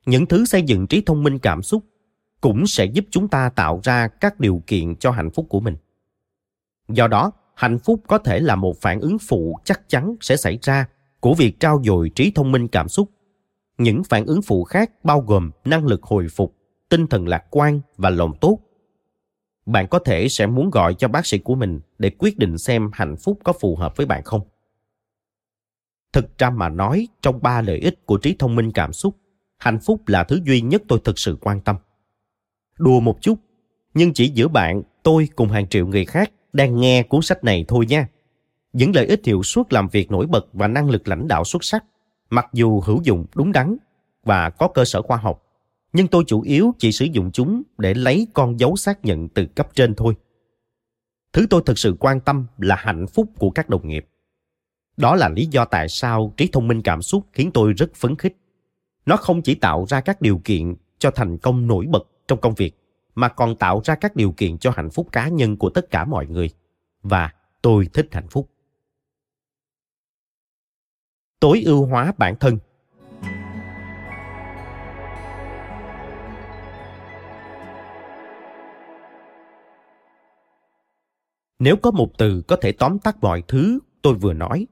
[0.07, 1.85] những thứ xây dựng trí thông minh cảm xúc
[2.41, 5.77] cũng sẽ giúp chúng ta tạo ra các điều kiện cho hạnh phúc của mình.
[6.89, 10.59] Do đó, hạnh phúc có thể là một phản ứng phụ chắc chắn sẽ xảy
[10.63, 10.89] ra
[11.21, 13.11] của việc trao dồi trí thông minh cảm xúc.
[13.79, 16.57] Những phản ứng phụ khác bao gồm năng lực hồi phục,
[16.89, 18.59] tinh thần lạc quan và lòng tốt.
[19.67, 22.91] Bạn có thể sẽ muốn gọi cho bác sĩ của mình để quyết định xem
[22.93, 24.41] hạnh phúc có phù hợp với bạn không?
[26.13, 29.17] Thực ra mà nói, trong ba lợi ích của trí thông minh cảm xúc
[29.63, 31.77] hạnh phúc là thứ duy nhất tôi thực sự quan tâm.
[32.79, 33.39] Đùa một chút,
[33.95, 37.65] nhưng chỉ giữa bạn, tôi cùng hàng triệu người khác đang nghe cuốn sách này
[37.69, 38.09] thôi nha.
[38.73, 41.65] Những lợi ích hiệu suất làm việc nổi bật và năng lực lãnh đạo xuất
[41.65, 41.85] sắc,
[42.31, 43.77] mặc dù hữu dụng, đúng đắn
[44.25, 45.43] và có cơ sở khoa học,
[45.93, 49.47] nhưng tôi chủ yếu chỉ sử dụng chúng để lấy con dấu xác nhận từ
[49.47, 50.15] cấp trên thôi.
[51.33, 54.07] Thứ tôi thực sự quan tâm là hạnh phúc của các đồng nghiệp.
[54.97, 58.17] Đó là lý do tại sao trí thông minh cảm xúc khiến tôi rất phấn
[58.17, 58.37] khích
[59.07, 62.55] nó không chỉ tạo ra các điều kiện cho thành công nổi bật trong công
[62.55, 62.79] việc,
[63.15, 66.05] mà còn tạo ra các điều kiện cho hạnh phúc cá nhân của tất cả
[66.05, 66.51] mọi người.
[67.03, 67.33] Và
[67.63, 68.51] tôi thích hạnh phúc.
[71.41, 72.59] Tối ưu hóa bản thân.
[81.59, 84.67] Nếu có một từ có thể tóm tắt mọi thứ tôi vừa nói,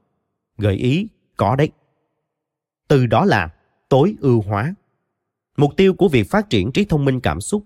[0.57, 1.07] gợi ý
[1.37, 1.69] có đấy.
[2.87, 3.49] Từ đó là
[3.91, 4.75] tối ưu hóa.
[5.57, 7.63] Mục tiêu của việc phát triển trí thông minh cảm xúc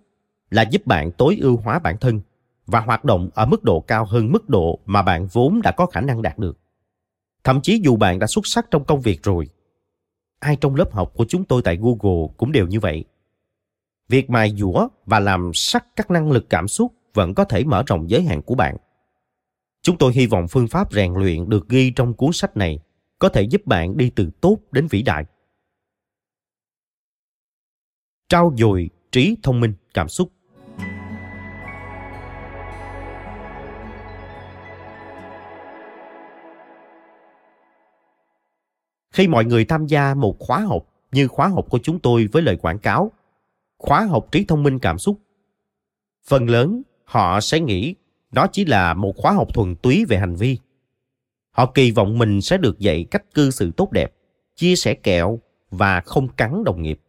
[0.50, 2.22] là giúp bạn tối ưu hóa bản thân
[2.66, 5.86] và hoạt động ở mức độ cao hơn mức độ mà bạn vốn đã có
[5.86, 6.60] khả năng đạt được.
[7.44, 9.50] Thậm chí dù bạn đã xuất sắc trong công việc rồi,
[10.40, 13.06] ai trong lớp học của chúng tôi tại google cũng đều như vậy.
[14.10, 17.84] Việc mài dũa và làm sắc các năng lực cảm xúc vẫn có thể mở
[17.88, 18.78] rộng giới hạn của bạn.
[19.82, 22.80] Chúng tôi hy vọng phương pháp rèn luyện được ghi trong cuốn sách này
[23.20, 25.26] có thể giúp bạn đi từ tốt đến vĩ đại
[28.30, 30.32] trao dồi trí thông minh, cảm xúc.
[39.12, 42.42] Khi mọi người tham gia một khóa học như khóa học của chúng tôi với
[42.42, 43.12] lời quảng cáo,
[43.78, 45.20] khóa học trí thông minh, cảm xúc,
[46.28, 47.96] phần lớn họ sẽ nghĩ
[48.32, 50.58] đó chỉ là một khóa học thuần túy về hành vi.
[51.52, 54.14] Họ kỳ vọng mình sẽ được dạy cách cư xử tốt đẹp,
[54.56, 57.00] chia sẻ kẹo và không cắn đồng nghiệp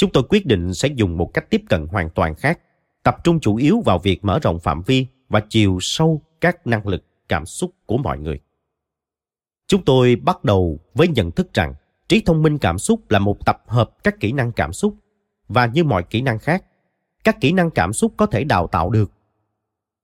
[0.00, 2.60] chúng tôi quyết định sẽ dùng một cách tiếp cận hoàn toàn khác,
[3.02, 6.88] tập trung chủ yếu vào việc mở rộng phạm vi và chiều sâu các năng
[6.88, 8.40] lực cảm xúc của mọi người.
[9.66, 11.74] Chúng tôi bắt đầu với nhận thức rằng
[12.08, 14.94] trí thông minh cảm xúc là một tập hợp các kỹ năng cảm xúc
[15.48, 16.64] và như mọi kỹ năng khác,
[17.24, 19.12] các kỹ năng cảm xúc có thể đào tạo được.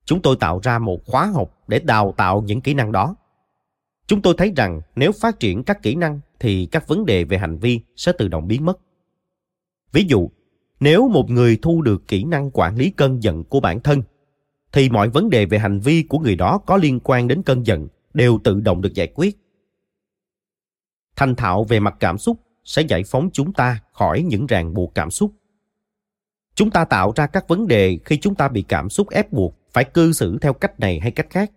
[0.05, 3.17] Chúng tôi tạo ra một khóa học để đào tạo những kỹ năng đó.
[4.07, 7.39] Chúng tôi thấy rằng nếu phát triển các kỹ năng thì các vấn đề về
[7.39, 8.79] hành vi sẽ tự động biến mất.
[9.93, 10.31] Ví dụ,
[10.81, 14.03] nếu một người thu được kỹ năng quản lý cơn giận của bản thân,
[14.73, 17.67] thì mọi vấn đề về hành vi của người đó có liên quan đến cơn
[17.67, 19.39] giận đều tự động được giải quyết.
[21.17, 24.95] Thành thạo về mặt cảm xúc sẽ giải phóng chúng ta khỏi những ràng buộc
[24.95, 25.33] cảm xúc.
[26.55, 29.55] Chúng ta tạo ra các vấn đề khi chúng ta bị cảm xúc ép buộc
[29.73, 31.53] phải cư xử theo cách này hay cách khác.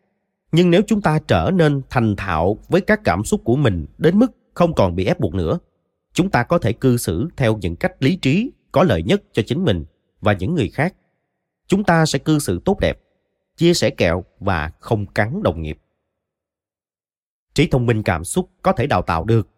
[0.52, 4.20] Nhưng nếu chúng ta trở nên thành thạo với các cảm xúc của mình đến
[4.20, 5.60] mức không còn bị ép buộc nữa,
[6.20, 9.44] chúng ta có thể cư xử theo những cách lý trí có lợi nhất cho
[9.46, 9.86] chính mình
[10.22, 10.96] và những người khác.
[11.68, 13.00] Chúng ta sẽ cư xử tốt đẹp,
[13.58, 15.80] chia sẻ kẹo và không cắn đồng nghiệp.
[17.54, 19.50] Trí thông minh cảm xúc có thể đào tạo được,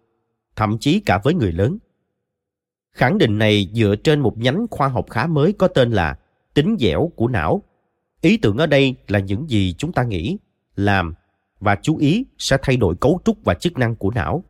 [0.55, 1.77] thậm chí cả với người lớn.
[2.91, 6.19] Khẳng định này dựa trên một nhánh khoa học khá mới có tên là
[6.53, 7.63] tính dẻo của não.
[8.21, 10.37] Ý tưởng ở đây là những gì chúng ta nghĩ,
[10.75, 11.13] làm
[11.59, 14.43] và chú ý sẽ thay đổi cấu trúc và chức năng của não.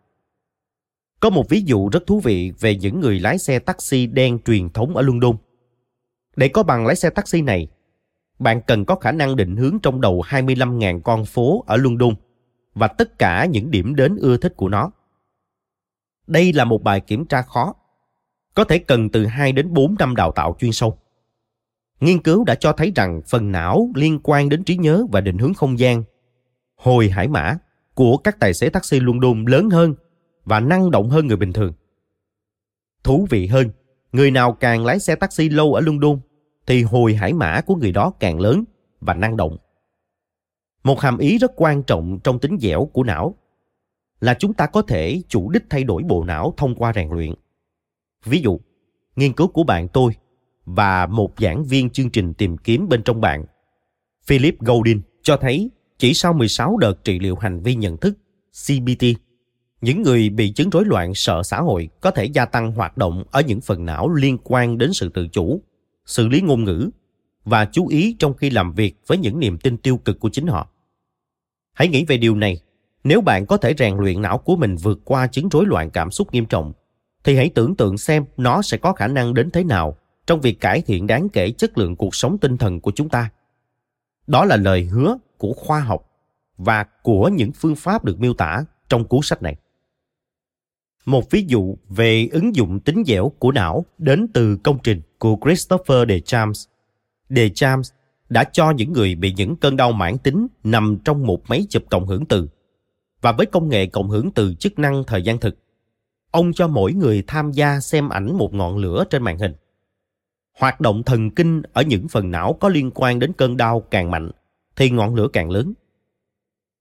[1.22, 4.70] Có một ví dụ rất thú vị về những người lái xe taxi đen truyền
[4.70, 5.36] thống ở London.
[6.36, 7.68] Để có bằng lái xe taxi này,
[8.40, 12.16] bạn cần có khả năng định hướng trong đầu 25.000 con phố ở London
[12.74, 14.92] và tất cả những điểm đến ưa thích của nó.
[16.28, 17.74] Đây là một bài kiểm tra khó,
[18.54, 20.98] có thể cần từ 2 đến 4 năm đào tạo chuyên sâu.
[22.00, 25.38] Nghiên cứu đã cho thấy rằng phần não liên quan đến trí nhớ và định
[25.38, 26.04] hướng không gian,
[26.76, 27.58] hồi hải mã
[27.94, 29.96] của các tài xế taxi London lớn hơn
[30.46, 31.74] và năng động hơn người bình thường.
[33.04, 33.70] Thú vị hơn,
[34.12, 36.20] người nào càng lái xe taxi lâu ở London
[36.68, 38.64] thì hồi hải mã của người đó càng lớn
[39.02, 39.58] và năng động.
[40.84, 43.36] Một hàm ý rất quan trọng trong tính dẻo của não
[44.20, 47.34] là chúng ta có thể chủ đích thay đổi bộ não thông qua rèn luyện.
[48.26, 48.60] Ví dụ,
[49.16, 50.12] nghiên cứu của bạn tôi
[50.66, 53.46] và một giảng viên chương trình tìm kiếm bên trong bạn,
[54.26, 58.18] Philip Goldin, cho thấy chỉ sau 16 đợt trị liệu hành vi nhận thức,
[58.52, 59.06] CBT,
[59.82, 63.24] những người bị chứng rối loạn sợ xã hội có thể gia tăng hoạt động
[63.32, 65.62] ở những phần não liên quan đến sự tự chủ,
[66.06, 66.90] xử lý ngôn ngữ
[67.46, 70.48] và chú ý trong khi làm việc với những niềm tin tiêu cực của chính
[70.48, 70.70] họ.
[71.74, 72.62] Hãy nghĩ về điều này.
[73.04, 76.12] Nếu bạn có thể rèn luyện não của mình vượt qua chứng rối loạn cảm
[76.12, 76.74] xúc nghiêm trọng,
[77.24, 80.60] thì hãy tưởng tượng xem nó sẽ có khả năng đến thế nào trong việc
[80.60, 83.30] cải thiện đáng kể chất lượng cuộc sống tinh thần của chúng ta.
[84.28, 86.10] Đó là lời hứa của khoa học
[86.58, 89.56] và của những phương pháp được miêu tả trong cuốn sách này.
[91.06, 95.38] Một ví dụ về ứng dụng tính dẻo của não đến từ công trình của
[95.46, 96.68] Christopher De Chams.
[97.30, 97.92] De Chams
[98.30, 101.84] đã cho những người bị những cơn đau mãn tính nằm trong một máy chụp
[101.90, 102.50] cộng hưởng từ.
[103.22, 105.58] Và với công nghệ cộng hưởng từ chức năng thời gian thực,
[106.32, 109.54] ông cho mỗi người tham gia xem ảnh một ngọn lửa trên màn hình.
[110.60, 114.12] Hoạt động thần kinh ở những phần não có liên quan đến cơn đau càng
[114.12, 114.32] mạnh,
[114.76, 115.74] thì ngọn lửa càng lớn.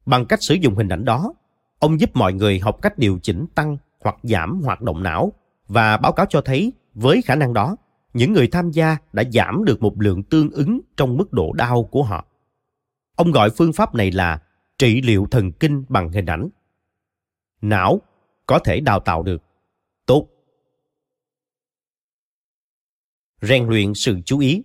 [0.06, 1.34] Bằng cách sử dụng hình ảnh đó,
[1.78, 5.32] ông giúp mọi người học cách điều chỉnh tăng hoặc giảm hoạt động não
[5.68, 7.76] và báo cáo cho thấy với khả năng đó,
[8.14, 11.84] những người tham gia đã giảm được một lượng tương ứng trong mức độ đau
[11.84, 12.26] của họ.
[13.16, 14.42] Ông gọi phương pháp này là
[14.78, 16.48] trị liệu thần kinh bằng hình ảnh.
[17.60, 18.00] Não
[18.46, 19.42] có thể đào tạo được.
[20.06, 20.28] Tốt.
[23.40, 24.62] Rèn luyện sự chú ý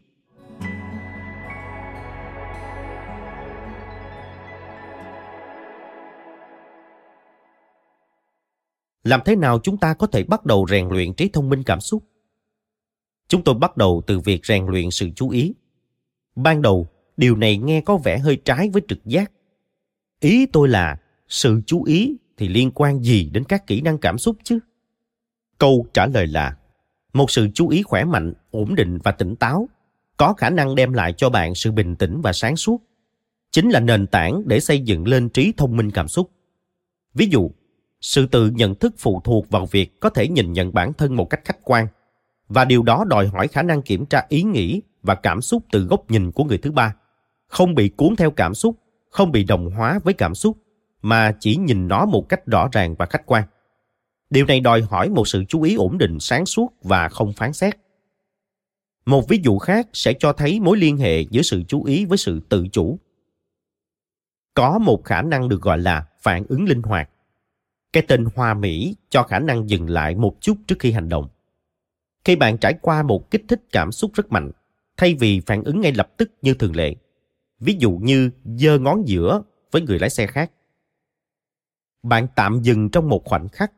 [9.06, 11.80] làm thế nào chúng ta có thể bắt đầu rèn luyện trí thông minh cảm
[11.80, 12.04] xúc?
[13.28, 15.54] Chúng tôi bắt đầu từ việc rèn luyện sự chú ý.
[16.36, 16.88] Ban đầu,
[17.18, 19.32] điều này nghe có vẻ hơi trái với trực giác.
[20.20, 20.98] Ý tôi là,
[21.28, 24.60] sự chú ý thì liên quan gì đến các kỹ năng cảm xúc chứ?
[25.58, 26.58] Câu trả lời là,
[27.14, 29.70] một sự chú ý khỏe mạnh, ổn định và tỉnh táo
[30.18, 32.82] có khả năng đem lại cho bạn sự bình tĩnh và sáng suốt.
[33.52, 36.32] Chính là nền tảng để xây dựng lên trí thông minh cảm xúc.
[37.14, 37.52] Ví dụ
[38.02, 41.26] sự tự nhận thức phụ thuộc vào việc có thể nhìn nhận bản thân một
[41.30, 41.88] cách khách quan.
[42.48, 45.84] Và điều đó đòi hỏi khả năng kiểm tra ý nghĩ và cảm xúc từ
[45.84, 46.96] góc nhìn của người thứ ba.
[47.48, 48.80] Không bị cuốn theo cảm xúc,
[49.10, 50.58] không bị đồng hóa với cảm xúc,
[51.02, 53.44] mà chỉ nhìn nó một cách rõ ràng và khách quan.
[54.30, 57.54] Điều này đòi hỏi một sự chú ý ổn định, sáng suốt và không phán
[57.54, 57.78] xét.
[59.06, 62.18] Một ví dụ khác sẽ cho thấy mối liên hệ giữa sự chú ý với
[62.18, 63.00] sự tự chủ.
[64.54, 67.10] Có một khả năng được gọi là phản ứng linh hoạt
[67.96, 71.28] cái tên hoa mỹ cho khả năng dừng lại một chút trước khi hành động.
[72.26, 74.52] Khi bạn trải qua một kích thích cảm xúc rất mạnh,
[74.98, 76.96] thay vì phản ứng ngay lập tức như thường lệ,
[77.60, 79.42] ví dụ như giơ ngón giữa
[79.72, 80.52] với người lái xe khác,
[82.04, 83.72] bạn tạm dừng trong một khoảnh khắc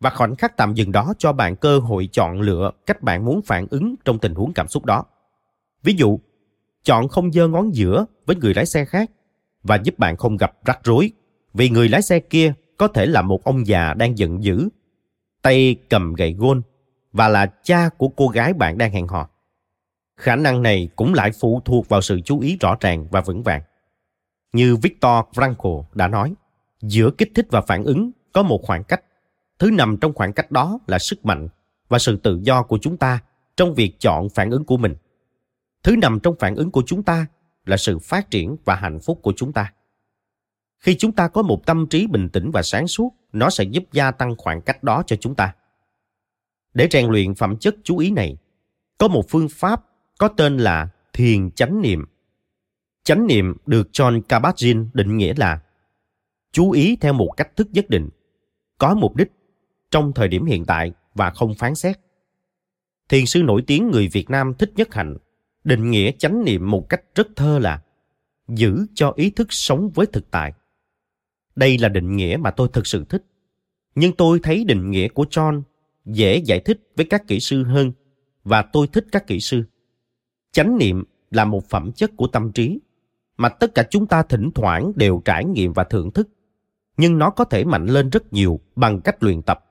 [0.00, 3.42] và khoảnh khắc tạm dừng đó cho bạn cơ hội chọn lựa cách bạn muốn
[3.42, 5.04] phản ứng trong tình huống cảm xúc đó.
[5.82, 6.20] Ví dụ,
[6.82, 9.10] chọn không giơ ngón giữa với người lái xe khác
[9.62, 11.10] và giúp bạn không gặp rắc rối
[11.54, 14.68] vì người lái xe kia có thể là một ông già đang giận dữ,
[15.42, 16.62] tay cầm gậy gôn
[17.12, 19.28] và là cha của cô gái bạn đang hẹn hò.
[20.16, 23.42] Khả năng này cũng lại phụ thuộc vào sự chú ý rõ ràng và vững
[23.42, 23.62] vàng.
[24.52, 26.34] Như Victor Frankl đã nói,
[26.82, 29.04] giữa kích thích và phản ứng có một khoảng cách.
[29.58, 31.48] Thứ nằm trong khoảng cách đó là sức mạnh
[31.88, 33.18] và sự tự do của chúng ta
[33.56, 34.94] trong việc chọn phản ứng của mình.
[35.82, 37.26] Thứ nằm trong phản ứng của chúng ta
[37.66, 39.72] là sự phát triển và hạnh phúc của chúng ta.
[40.78, 43.84] Khi chúng ta có một tâm trí bình tĩnh và sáng suốt, nó sẽ giúp
[43.92, 45.54] gia tăng khoảng cách đó cho chúng ta.
[46.74, 48.36] Để rèn luyện phẩm chất chú ý này,
[48.98, 49.84] có một phương pháp
[50.18, 52.04] có tên là thiền chánh niệm.
[53.04, 55.60] Chánh niệm được John Kabat-Zinn định nghĩa là
[56.52, 58.08] chú ý theo một cách thức nhất định,
[58.78, 59.32] có mục đích,
[59.90, 61.98] trong thời điểm hiện tại và không phán xét.
[63.08, 65.16] Thiền sư nổi tiếng người Việt Nam Thích Nhất Hạnh
[65.64, 67.82] định nghĩa chánh niệm một cách rất thơ là
[68.48, 70.52] giữ cho ý thức sống với thực tại.
[71.56, 73.24] Đây là định nghĩa mà tôi thực sự thích.
[73.94, 75.62] Nhưng tôi thấy định nghĩa của John
[76.04, 77.92] dễ giải thích với các kỹ sư hơn
[78.44, 79.62] và tôi thích các kỹ sư.
[80.52, 82.78] Chánh niệm là một phẩm chất của tâm trí
[83.36, 86.28] mà tất cả chúng ta thỉnh thoảng đều trải nghiệm và thưởng thức.
[86.96, 89.64] Nhưng nó có thể mạnh lên rất nhiều bằng cách luyện tập.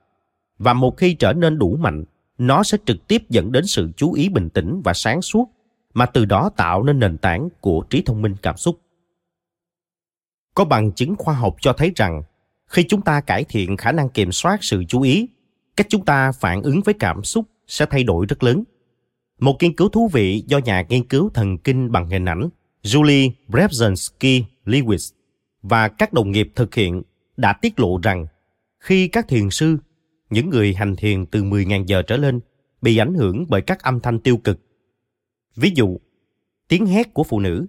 [0.58, 2.04] Và một khi trở nên đủ mạnh,
[2.38, 5.50] nó sẽ trực tiếp dẫn đến sự chú ý bình tĩnh và sáng suốt
[5.94, 8.80] mà từ đó tạo nên nền tảng của trí thông minh cảm xúc.
[10.56, 12.22] Có bằng chứng khoa học cho thấy rằng
[12.66, 15.28] khi chúng ta cải thiện khả năng kiểm soát sự chú ý,
[15.76, 18.64] cách chúng ta phản ứng với cảm xúc sẽ thay đổi rất lớn.
[19.40, 22.48] Một nghiên cứu thú vị do nhà nghiên cứu thần kinh bằng hình ảnh
[22.82, 25.14] Julie Brzezinski Lewis
[25.62, 27.02] và các đồng nghiệp thực hiện
[27.36, 28.26] đã tiết lộ rằng
[28.80, 29.76] khi các thiền sư,
[30.30, 32.40] những người hành thiền từ 10.000 giờ trở lên,
[32.82, 34.60] bị ảnh hưởng bởi các âm thanh tiêu cực.
[35.56, 35.98] Ví dụ,
[36.68, 37.66] tiếng hét của phụ nữ,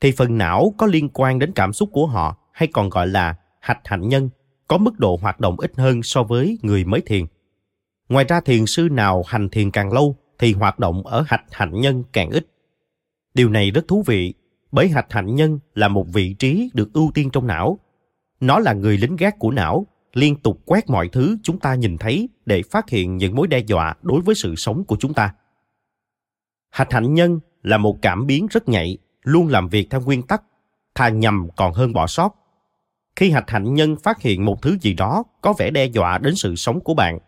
[0.00, 3.34] thì phần não có liên quan đến cảm xúc của họ hay còn gọi là
[3.60, 4.30] hạch hạnh nhân
[4.68, 7.24] có mức độ hoạt động ít hơn so với người mới thiền.
[8.08, 11.80] Ngoài ra thiền sư nào hành thiền càng lâu thì hoạt động ở hạch hạnh
[11.80, 12.46] nhân càng ít.
[13.34, 14.34] Điều này rất thú vị
[14.72, 17.78] bởi hạch hạnh nhân là một vị trí được ưu tiên trong não.
[18.40, 21.98] Nó là người lính gác của não, liên tục quét mọi thứ chúng ta nhìn
[21.98, 25.34] thấy để phát hiện những mối đe dọa đối với sự sống của chúng ta.
[26.70, 30.42] Hạch hạnh nhân là một cảm biến rất nhạy, luôn làm việc theo nguyên tắc,
[30.94, 32.34] thà nhầm còn hơn bỏ sót.
[33.16, 36.34] Khi hạch hạnh nhân phát hiện một thứ gì đó có vẻ đe dọa đến
[36.34, 37.18] sự sống của bạn,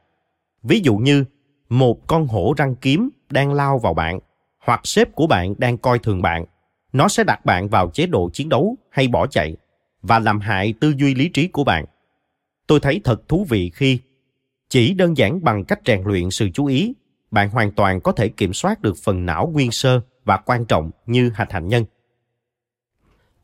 [0.63, 1.25] ví dụ như
[1.69, 4.21] một con hổ răng kiếm đang lao vào bạn,
[4.65, 6.45] hoặc sếp của bạn đang coi thường bạn,
[6.93, 9.57] nó sẽ đặt bạn vào chế độ chiến đấu hay bỏ chạy
[10.03, 11.85] và làm hại tư duy lý trí của bạn.
[12.67, 13.99] Tôi thấy thật thú vị khi
[14.69, 16.95] chỉ đơn giản bằng cách rèn luyện sự chú ý,
[17.31, 20.91] bạn hoàn toàn có thể kiểm soát được phần não nguyên sơ và quan trọng
[21.07, 21.85] như hạch hạnh nhân.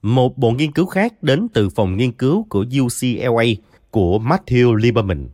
[0.02, 3.44] Một bộ nghiên cứu khác đến từ phòng nghiên cứu của UCLA
[3.90, 5.28] của Matthew Lieberman.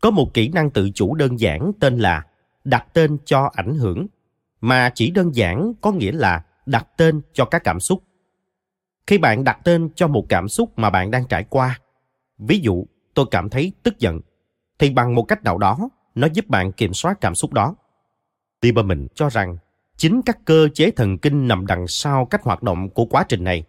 [0.00, 2.22] Có một kỹ năng tự chủ đơn giản tên là
[2.64, 4.06] đặt tên cho ảnh hưởng,
[4.60, 8.02] mà chỉ đơn giản có nghĩa là đặt tên cho các cảm xúc.
[9.06, 11.80] Khi bạn đặt tên cho một cảm xúc mà bạn đang trải qua,
[12.38, 14.20] ví dụ tôi cảm thấy tức giận,
[14.78, 17.74] thì bằng một cách nào đó, nó giúp bạn kiểm soát cảm xúc đó.
[18.62, 19.56] Lieberman cho rằng
[20.02, 23.44] chính các cơ chế thần kinh nằm đằng sau cách hoạt động của quá trình
[23.44, 23.64] này.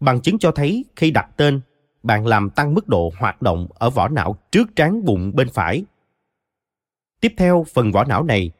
[0.00, 1.60] Bằng chứng cho thấy khi đặt tên,
[2.02, 5.84] bạn làm tăng mức độ hoạt động ở vỏ não trước trán bụng bên phải.
[7.20, 8.50] Tiếp theo, phần vỏ não này,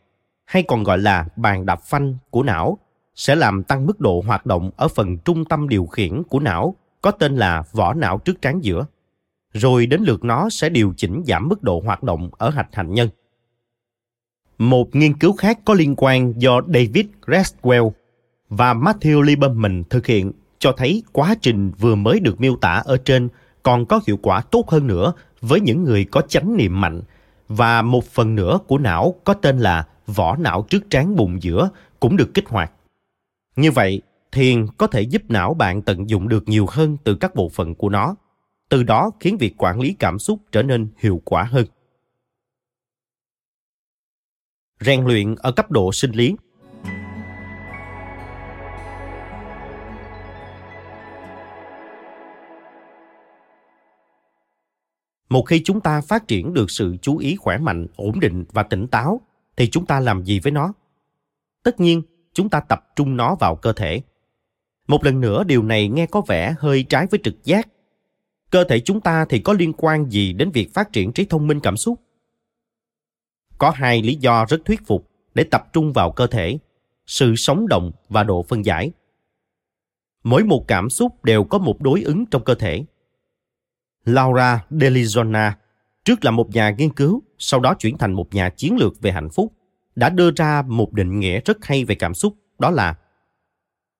[0.45, 2.79] hay còn gọi là bàn đạp phanh của não,
[3.15, 6.75] sẽ làm tăng mức độ hoạt động ở phần trung tâm điều khiển của não
[7.01, 8.87] có tên là vỏ não trước trán giữa.
[9.53, 12.95] Rồi đến lượt nó sẽ điều chỉnh giảm mức độ hoạt động ở hạch hạnh
[12.95, 13.09] nhân.
[14.59, 17.91] Một nghiên cứu khác có liên quan do David Restwell
[18.49, 22.97] và Matthew Lieberman thực hiện cho thấy quá trình vừa mới được miêu tả ở
[23.05, 23.29] trên
[23.63, 27.03] còn có hiệu quả tốt hơn nữa với những người có chánh niệm mạnh
[27.49, 31.71] và một phần nữa của não có tên là vỏ não trước trán bụng giữa
[32.01, 32.73] cũng được kích hoạt.
[33.57, 37.35] Như vậy, thiền có thể giúp não bạn tận dụng được nhiều hơn từ các
[37.35, 38.15] bộ phận của nó,
[38.69, 41.67] từ đó khiến việc quản lý cảm xúc trở nên hiệu quả hơn.
[44.85, 46.37] Rèn luyện ở cấp độ sinh lý
[55.28, 58.62] Một khi chúng ta phát triển được sự chú ý khỏe mạnh, ổn định và
[58.62, 59.20] tỉnh táo,
[59.57, 60.72] thì chúng ta làm gì với nó?
[61.62, 62.03] Tất nhiên,
[62.33, 64.03] chúng ta tập trung nó vào cơ thể.
[64.89, 67.68] Một lần nữa điều này nghe có vẻ hơi trái với trực giác.
[68.51, 71.47] Cơ thể chúng ta thì có liên quan gì đến việc phát triển trí thông
[71.47, 72.02] minh cảm xúc?
[73.63, 76.59] Có hai lý do rất thuyết phục để tập trung vào cơ thể,
[77.07, 78.93] sự sống động và độ phân giải.
[80.25, 82.85] Mỗi một cảm xúc đều có một đối ứng trong cơ thể.
[84.05, 85.53] Laura Delizona,
[86.05, 89.13] trước là một nhà nghiên cứu, sau đó chuyển thành một nhà chiến lược về
[89.13, 89.53] hạnh phúc,
[89.95, 92.95] đã đưa ra một định nghĩa rất hay về cảm xúc, đó là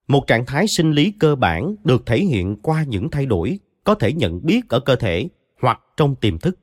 [0.07, 3.95] một trạng thái sinh lý cơ bản được thể hiện qua những thay đổi có
[3.95, 5.29] thể nhận biết ở cơ thể
[5.61, 6.59] hoặc trong tiềm thức.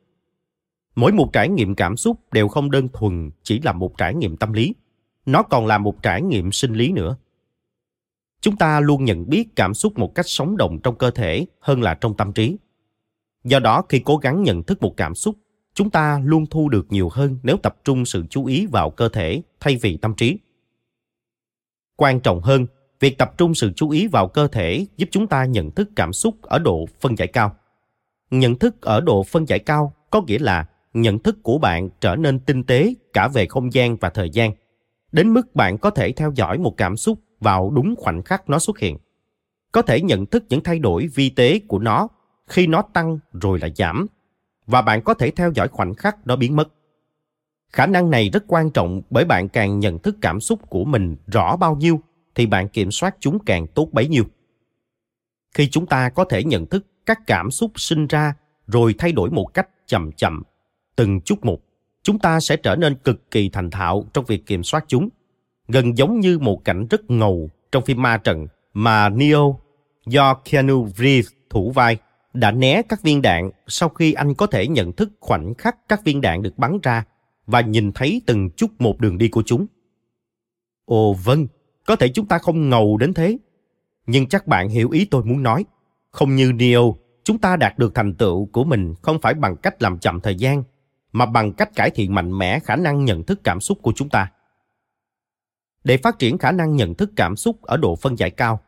[1.01, 4.37] Mỗi một trải nghiệm cảm xúc đều không đơn thuần chỉ là một trải nghiệm
[4.37, 4.75] tâm lý,
[5.27, 7.17] nó còn là một trải nghiệm sinh lý nữa.
[8.41, 11.83] Chúng ta luôn nhận biết cảm xúc một cách sống động trong cơ thể hơn
[11.83, 12.57] là trong tâm trí.
[13.45, 15.37] Do đó khi cố gắng nhận thức một cảm xúc,
[15.75, 19.09] chúng ta luôn thu được nhiều hơn nếu tập trung sự chú ý vào cơ
[19.09, 20.39] thể thay vì tâm trí.
[21.97, 22.67] Quan trọng hơn,
[23.01, 26.13] việc tập trung sự chú ý vào cơ thể giúp chúng ta nhận thức cảm
[26.13, 27.57] xúc ở độ phân giải cao.
[28.31, 32.17] Nhận thức ở độ phân giải cao có nghĩa là nhận thức của bạn trở
[32.17, 34.53] nên tinh tế cả về không gian và thời gian,
[35.13, 38.59] đến mức bạn có thể theo dõi một cảm xúc vào đúng khoảnh khắc nó
[38.59, 38.99] xuất hiện.
[39.73, 42.09] Có thể nhận thức những thay đổi vi tế của nó
[42.47, 44.07] khi nó tăng rồi lại giảm,
[44.67, 46.69] và bạn có thể theo dõi khoảnh khắc nó biến mất.
[47.73, 51.17] Khả năng này rất quan trọng bởi bạn càng nhận thức cảm xúc của mình
[51.27, 52.01] rõ bao nhiêu
[52.35, 54.25] thì bạn kiểm soát chúng càng tốt bấy nhiêu.
[55.55, 58.35] Khi chúng ta có thể nhận thức các cảm xúc sinh ra
[58.67, 60.43] rồi thay đổi một cách chậm chậm,
[61.01, 61.61] từng chút một,
[62.03, 65.09] chúng ta sẽ trở nên cực kỳ thành thạo trong việc kiểm soát chúng,
[65.69, 69.61] gần giống như một cảnh rất ngầu trong phim ma trận mà Neo
[70.07, 71.97] do Keanu Reeves thủ vai
[72.33, 76.05] đã né các viên đạn sau khi anh có thể nhận thức khoảnh khắc các
[76.05, 77.05] viên đạn được bắn ra
[77.47, 79.67] và nhìn thấy từng chút một đường đi của chúng.
[80.85, 81.47] Ồ vâng,
[81.87, 83.39] có thể chúng ta không ngầu đến thế.
[84.07, 85.65] Nhưng chắc bạn hiểu ý tôi muốn nói.
[86.11, 89.83] Không như Neo, chúng ta đạt được thành tựu của mình không phải bằng cách
[89.83, 90.63] làm chậm thời gian,
[91.13, 94.09] mà bằng cách cải thiện mạnh mẽ khả năng nhận thức cảm xúc của chúng
[94.09, 94.33] ta.
[95.85, 98.61] Để phát triển khả năng nhận thức cảm xúc ở độ phân giải cao,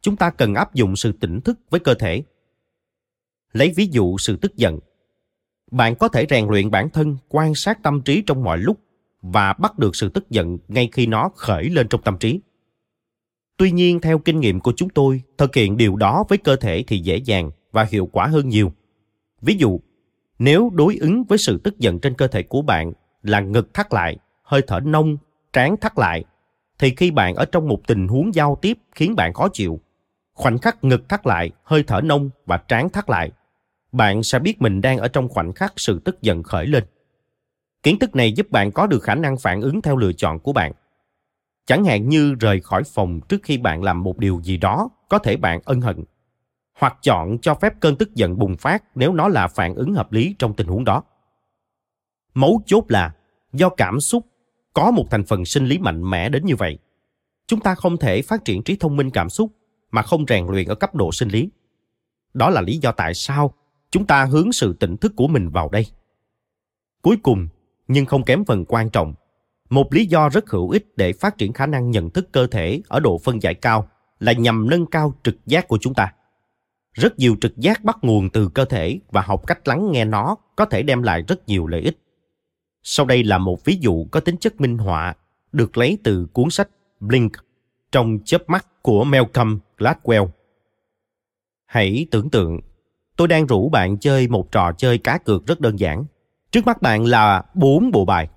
[0.00, 2.22] chúng ta cần áp dụng sự tỉnh thức với cơ thể.
[3.52, 4.78] Lấy ví dụ sự tức giận.
[5.70, 8.80] Bạn có thể rèn luyện bản thân quan sát tâm trí trong mọi lúc
[9.22, 12.40] và bắt được sự tức giận ngay khi nó khởi lên trong tâm trí.
[13.56, 16.84] Tuy nhiên, theo kinh nghiệm của chúng tôi, thực hiện điều đó với cơ thể
[16.86, 18.72] thì dễ dàng và hiệu quả hơn nhiều.
[19.42, 19.80] Ví dụ,
[20.40, 23.92] nếu đối ứng với sự tức giận trên cơ thể của bạn là ngực thắt
[23.92, 25.16] lại, hơi thở nông,
[25.52, 26.24] trán thắt lại,
[26.78, 29.80] thì khi bạn ở trong một tình huống giao tiếp khiến bạn khó chịu,
[30.34, 33.30] khoảnh khắc ngực thắt lại, hơi thở nông và trán thắt lại,
[33.92, 36.84] bạn sẽ biết mình đang ở trong khoảnh khắc sự tức giận khởi lên.
[37.82, 40.52] Kiến thức này giúp bạn có được khả năng phản ứng theo lựa chọn của
[40.52, 40.72] bạn.
[41.66, 45.18] Chẳng hạn như rời khỏi phòng trước khi bạn làm một điều gì đó có
[45.18, 46.04] thể bạn ân hận.
[46.80, 50.12] Hoặc chọn cho phép cơn tức giận bùng phát nếu nó là phản ứng hợp
[50.12, 51.02] lý trong tình huống đó.
[52.34, 53.14] Mấu chốt là
[53.52, 54.26] do cảm xúc
[54.74, 56.78] có một thành phần sinh lý mạnh mẽ đến như vậy.
[57.46, 59.52] Chúng ta không thể phát triển trí thông minh cảm xúc
[59.90, 61.50] mà không rèn luyện ở cấp độ sinh lý.
[62.34, 63.54] Đó là lý do tại sao
[63.90, 65.86] chúng ta hướng sự tỉnh thức của mình vào đây.
[67.02, 67.48] Cuối cùng,
[67.88, 69.14] nhưng không kém phần quan trọng,
[69.70, 72.82] một lý do rất hữu ích để phát triển khả năng nhận thức cơ thể
[72.88, 73.88] ở độ phân giải cao
[74.20, 76.12] là nhằm nâng cao trực giác của chúng ta.
[76.92, 80.36] Rất nhiều trực giác bắt nguồn từ cơ thể và học cách lắng nghe nó
[80.56, 81.98] có thể đem lại rất nhiều lợi ích.
[82.82, 85.14] Sau đây là một ví dụ có tính chất minh họa
[85.52, 86.68] được lấy từ cuốn sách
[87.00, 87.32] Blink
[87.92, 90.28] trong chớp mắt của Malcolm Gladwell.
[91.66, 92.60] Hãy tưởng tượng,
[93.16, 96.04] tôi đang rủ bạn chơi một trò chơi cá cược rất đơn giản.
[96.50, 98.28] Trước mắt bạn là bốn bộ bài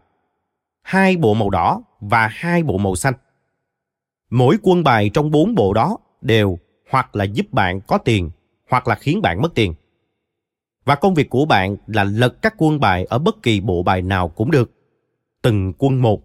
[0.84, 3.14] hai bộ màu đỏ và hai bộ màu xanh.
[4.30, 8.30] Mỗi quân bài trong bốn bộ đó đều hoặc là giúp bạn có tiền
[8.70, 9.74] hoặc là khiến bạn mất tiền.
[10.86, 14.02] Và công việc của bạn là lật các quân bài ở bất kỳ bộ bài
[14.02, 14.72] nào cũng được.
[15.42, 16.22] Từng quân một,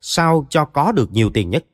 [0.00, 1.64] sao cho có được nhiều tiền nhất.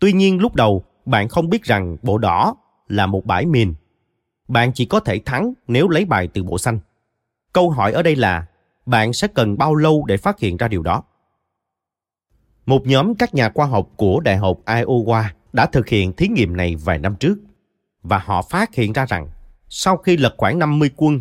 [0.00, 2.56] Tuy nhiên lúc đầu bạn không biết rằng bộ đỏ
[2.88, 3.74] là một bãi mìn.
[4.48, 6.78] Bạn chỉ có thể thắng nếu lấy bài từ bộ xanh.
[7.52, 8.46] Câu hỏi ở đây là
[8.86, 11.02] bạn sẽ cần bao lâu để phát hiện ra điều đó?
[12.66, 16.56] Một nhóm các nhà khoa học của Đại học Iowa đã thực hiện thí nghiệm
[16.56, 17.38] này vài năm trước
[18.02, 19.28] và họ phát hiện ra rằng
[19.68, 21.20] sau khi lật khoảng 50 quân,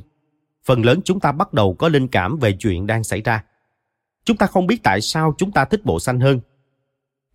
[0.65, 3.43] phần lớn chúng ta bắt đầu có linh cảm về chuyện đang xảy ra.
[4.25, 6.39] Chúng ta không biết tại sao chúng ta thích bộ xanh hơn.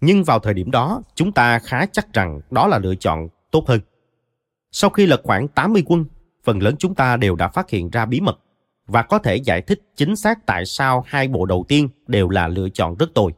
[0.01, 3.69] Nhưng vào thời điểm đó, chúng ta khá chắc rằng đó là lựa chọn tốt
[3.69, 3.81] hơn.
[4.71, 6.05] Sau khi lật khoảng 80 quân,
[6.45, 8.39] phần lớn chúng ta đều đã phát hiện ra bí mật.
[8.87, 12.49] và có thể giải thích chính xác tại sao hai bộ đầu tiên đều là
[12.49, 13.33] lựa chọn rất tồi.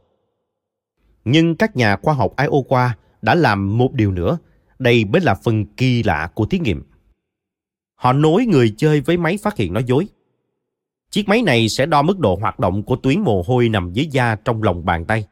[1.25, 2.89] Nhưng các nhà khoa học Iowa
[3.21, 4.37] đã làm một điều nữa.
[4.79, 6.83] Đây mới là phần kỳ lạ của thí nghiệm.
[7.95, 10.07] Họ nối người chơi với máy phát hiện nói dối.
[11.09, 14.07] Chiếc máy này sẽ đo mức độ hoạt động của tuyến mồ hôi nằm dưới
[14.11, 15.27] da trong lòng bàn tay.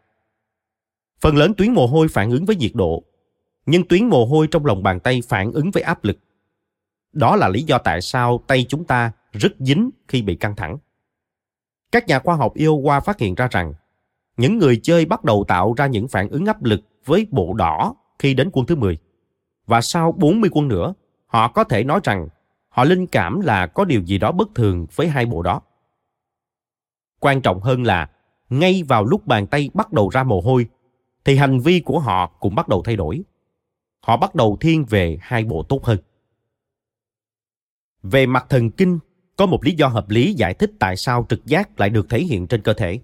[1.21, 3.03] Phần lớn tuyến mồ hôi phản ứng với nhiệt độ,
[3.65, 6.17] nhưng tuyến mồ hôi trong lòng bàn tay phản ứng với áp lực.
[7.13, 10.77] Đó là lý do tại sao tay chúng ta rất dính khi bị căng thẳng.
[11.91, 13.73] Các nhà khoa học yêu qua phát hiện ra rằng
[14.37, 17.95] những người chơi bắt đầu tạo ra những phản ứng áp lực với bộ đỏ
[18.19, 18.97] khi đến quân thứ 10.
[19.65, 20.93] Và sau 40 quân nữa,
[21.25, 22.27] họ có thể nói rằng
[22.69, 25.61] họ linh cảm là có điều gì đó bất thường với hai bộ đó.
[27.19, 28.09] Quan trọng hơn là,
[28.49, 30.67] ngay vào lúc bàn tay bắt đầu ra mồ hôi,
[31.25, 33.23] thì hành vi của họ cũng bắt đầu thay đổi.
[34.01, 35.97] Họ bắt đầu thiên về hai bộ tốt hơn.
[38.03, 38.99] Về mặt thần kinh,
[39.37, 42.19] có một lý do hợp lý giải thích tại sao trực giác lại được thể
[42.19, 42.99] hiện trên cơ thể.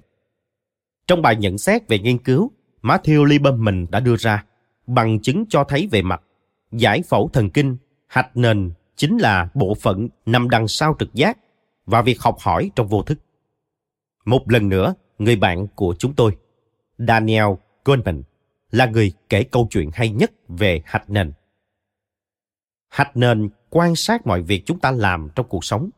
[1.07, 2.51] Trong bài nhận xét về nghiên cứu,
[2.81, 4.45] Matthew Lieberman đã đưa ra
[4.87, 6.21] bằng chứng cho thấy về mặt
[6.71, 11.37] giải phẫu thần kinh, hạch nền chính là bộ phận nằm đằng sau trực giác
[11.85, 13.19] và việc học hỏi trong vô thức.
[14.25, 16.37] Một lần nữa, người bạn của chúng tôi,
[16.97, 17.45] Daniel
[17.85, 18.23] Goldman,
[18.71, 21.33] là người kể câu chuyện hay nhất về hạch nền.
[22.89, 25.89] Hạch nền quan sát mọi việc chúng ta làm trong cuộc sống,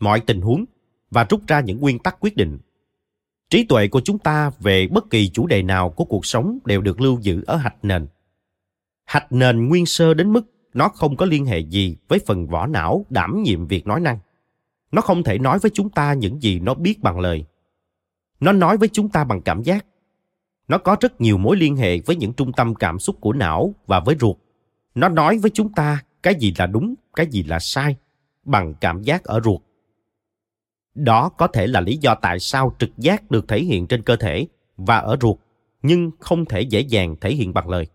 [0.00, 0.64] mọi tình huống
[1.10, 2.58] và rút ra những nguyên tắc quyết định.
[3.50, 6.80] Trí tuệ của chúng ta về bất kỳ chủ đề nào của cuộc sống đều
[6.80, 8.06] được lưu giữ ở hạch nền.
[9.04, 12.66] Hạch nền nguyên sơ đến mức nó không có liên hệ gì với phần vỏ
[12.66, 14.18] não đảm nhiệm việc nói năng.
[14.92, 17.44] Nó không thể nói với chúng ta những gì nó biết bằng lời.
[18.40, 19.86] Nó nói với chúng ta bằng cảm giác.
[20.68, 23.74] Nó có rất nhiều mối liên hệ với những trung tâm cảm xúc của não
[23.86, 24.36] và với ruột.
[24.94, 27.96] Nó nói với chúng ta cái gì là đúng, cái gì là sai,
[28.44, 29.60] bằng cảm giác ở ruột.
[30.94, 34.16] Đó có thể là lý do tại sao trực giác được thể hiện trên cơ
[34.16, 34.46] thể
[34.76, 35.36] và ở ruột,
[35.82, 37.86] nhưng không thể dễ dàng thể hiện bằng lời.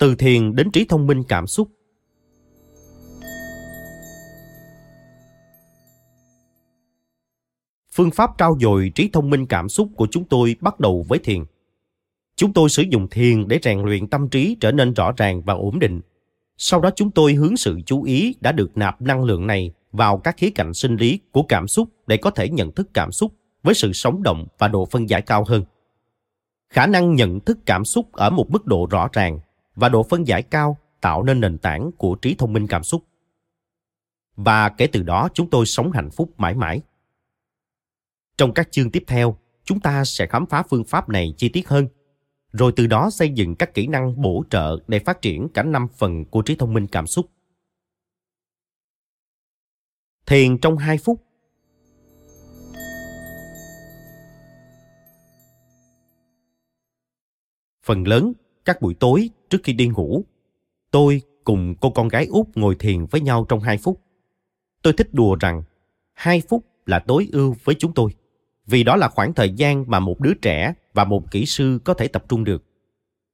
[0.00, 1.68] Từ thiền đến trí thông minh cảm xúc
[7.92, 11.18] Phương pháp trao dồi trí thông minh cảm xúc của chúng tôi bắt đầu với
[11.18, 11.44] thiền.
[12.36, 15.54] Chúng tôi sử dụng thiền để rèn luyện tâm trí trở nên rõ ràng và
[15.54, 16.00] ổn định.
[16.56, 20.18] Sau đó chúng tôi hướng sự chú ý đã được nạp năng lượng này vào
[20.18, 23.32] các khía cạnh sinh lý của cảm xúc để có thể nhận thức cảm xúc
[23.62, 25.64] với sự sống động và độ phân giải cao hơn.
[26.70, 29.40] Khả năng nhận thức cảm xúc ở một mức độ rõ ràng
[29.80, 33.04] và độ phân giải cao tạo nên nền tảng của trí thông minh cảm xúc.
[34.36, 36.80] Và kể từ đó chúng tôi sống hạnh phúc mãi mãi.
[38.36, 41.68] Trong các chương tiếp theo, chúng ta sẽ khám phá phương pháp này chi tiết
[41.68, 41.88] hơn,
[42.52, 45.88] rồi từ đó xây dựng các kỹ năng bổ trợ để phát triển cả năm
[45.88, 47.26] phần của trí thông minh cảm xúc.
[50.26, 51.22] Thiền trong 2 phút
[57.84, 58.32] Phần lớn,
[58.70, 60.24] các buổi tối trước khi đi ngủ,
[60.90, 64.00] tôi cùng cô con gái út ngồi thiền với nhau trong 2 phút.
[64.82, 65.62] Tôi thích đùa rằng
[66.12, 68.10] 2 phút là tối ưu với chúng tôi
[68.66, 71.94] vì đó là khoảng thời gian mà một đứa trẻ và một kỹ sư có
[71.94, 72.64] thể tập trung được.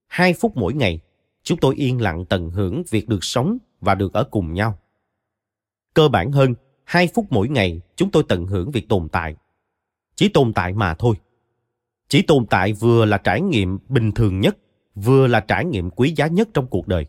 [0.08, 1.00] Hai phút mỗi ngày,
[1.42, 4.78] chúng tôi yên lặng tận hưởng việc được sống và được ở cùng nhau.
[5.94, 6.54] Cơ bản hơn,
[6.84, 9.36] hai phút mỗi ngày chúng tôi tận hưởng việc tồn tại.
[10.14, 11.16] Chỉ tồn tại mà thôi.
[12.08, 14.56] Chỉ tồn tại vừa là trải nghiệm bình thường nhất,
[14.96, 17.06] vừa là trải nghiệm quý giá nhất trong cuộc đời.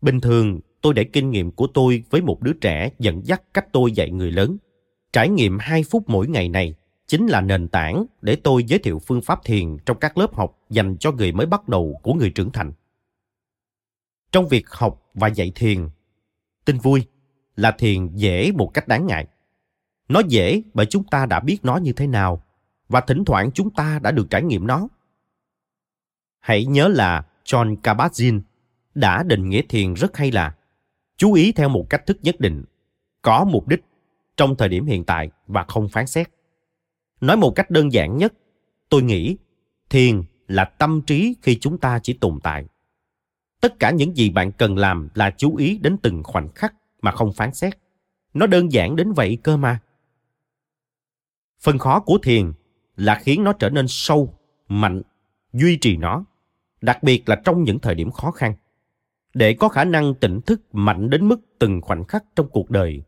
[0.00, 3.66] Bình thường, tôi để kinh nghiệm của tôi với một đứa trẻ dẫn dắt cách
[3.72, 4.56] tôi dạy người lớn.
[5.12, 6.74] Trải nghiệm hai phút mỗi ngày này
[7.06, 10.58] chính là nền tảng để tôi giới thiệu phương pháp thiền trong các lớp học
[10.70, 12.72] dành cho người mới bắt đầu của người trưởng thành.
[14.32, 15.88] Trong việc học và dạy thiền,
[16.64, 17.06] tin vui
[17.56, 19.26] là thiền dễ một cách đáng ngại.
[20.08, 22.42] Nó dễ bởi chúng ta đã biết nó như thế nào
[22.88, 24.88] và thỉnh thoảng chúng ta đã được trải nghiệm nó.
[26.46, 28.40] Hãy nhớ là John Kabat-Zinn
[28.94, 30.56] đã định nghĩa thiền rất hay là
[31.16, 32.64] chú ý theo một cách thức nhất định,
[33.22, 33.84] có mục đích
[34.36, 36.30] trong thời điểm hiện tại và không phán xét.
[37.20, 38.32] Nói một cách đơn giản nhất,
[38.88, 39.36] tôi nghĩ
[39.90, 42.64] thiền là tâm trí khi chúng ta chỉ tồn tại.
[43.60, 47.10] Tất cả những gì bạn cần làm là chú ý đến từng khoảnh khắc mà
[47.10, 47.78] không phán xét.
[48.34, 49.78] Nó đơn giản đến vậy cơ mà.
[51.60, 52.52] Phần khó của thiền
[52.96, 55.02] là khiến nó trở nên sâu, mạnh,
[55.52, 56.24] duy trì nó,
[56.80, 58.54] đặc biệt là trong những thời điểm khó khăn.
[59.34, 63.02] Để có khả năng tỉnh thức mạnh đến mức từng khoảnh khắc trong cuộc đời,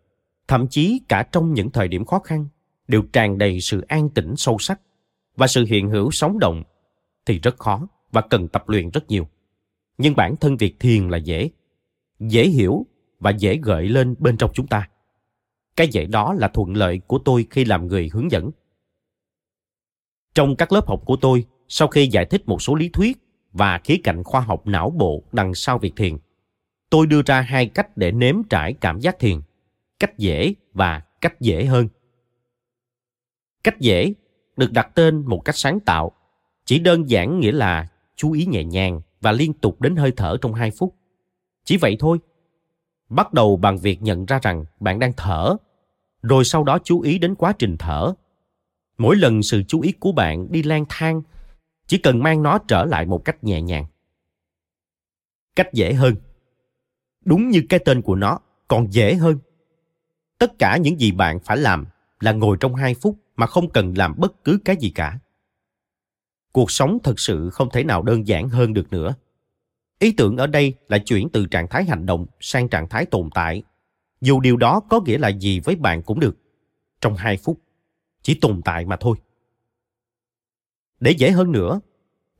[0.48, 2.46] thậm chí cả trong những thời điểm khó khăn,
[2.88, 4.80] đều tràn đầy sự an tĩnh sâu sắc
[5.36, 6.62] và sự hiện hữu sống động
[7.26, 9.28] thì rất khó và cần tập luyện rất nhiều.
[9.98, 11.50] Nhưng bản thân việc thiền là dễ.
[12.18, 12.86] Dễ hiểu
[13.18, 14.88] và dễ gợi lên bên trong chúng ta.
[15.76, 18.50] Cái dễ đó là thuận lợi của tôi khi làm người hướng dẫn.
[20.34, 23.18] Trong các lớp học của tôi, sau khi giải thích một số lý thuyết
[23.52, 26.16] và khía cạnh khoa học não bộ đằng sau việc thiền,
[26.90, 29.40] tôi đưa ra hai cách để nếm trải cảm giác thiền,
[29.98, 31.88] cách dễ và cách dễ hơn.
[33.64, 34.12] Cách dễ
[34.56, 36.12] được đặt tên một cách sáng tạo,
[36.64, 40.36] chỉ đơn giản nghĩa là chú ý nhẹ nhàng và liên tục đến hơi thở
[40.40, 40.94] trong 2 phút.
[41.64, 42.18] Chỉ vậy thôi.
[43.08, 45.56] Bắt đầu bằng việc nhận ra rằng bạn đang thở,
[46.22, 48.12] rồi sau đó chú ý đến quá trình thở.
[48.98, 51.22] Mỗi lần sự chú ý của bạn đi lang thang,
[51.88, 53.86] chỉ cần mang nó trở lại một cách nhẹ nhàng.
[55.56, 56.14] Cách dễ hơn.
[57.24, 58.38] Đúng như cái tên của nó,
[58.68, 59.38] còn dễ hơn.
[60.38, 61.86] Tất cả những gì bạn phải làm
[62.20, 65.18] là ngồi trong 2 phút mà không cần làm bất cứ cái gì cả.
[66.52, 69.14] Cuộc sống thật sự không thể nào đơn giản hơn được nữa.
[69.98, 73.30] Ý tưởng ở đây là chuyển từ trạng thái hành động sang trạng thái tồn
[73.34, 73.62] tại.
[74.20, 76.36] Dù điều đó có nghĩa là gì với bạn cũng được.
[77.00, 77.60] Trong 2 phút,
[78.22, 79.16] chỉ tồn tại mà thôi.
[81.00, 81.80] Để dễ hơn nữa,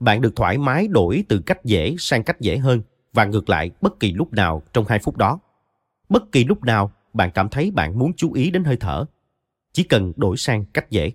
[0.01, 2.83] bạn được thoải mái đổi từ cách dễ sang cách dễ hơn
[3.13, 5.41] và ngược lại bất kỳ lúc nào trong 2 phút đó.
[6.09, 9.05] Bất kỳ lúc nào bạn cảm thấy bạn muốn chú ý đến hơi thở,
[9.73, 11.13] chỉ cần đổi sang cách dễ.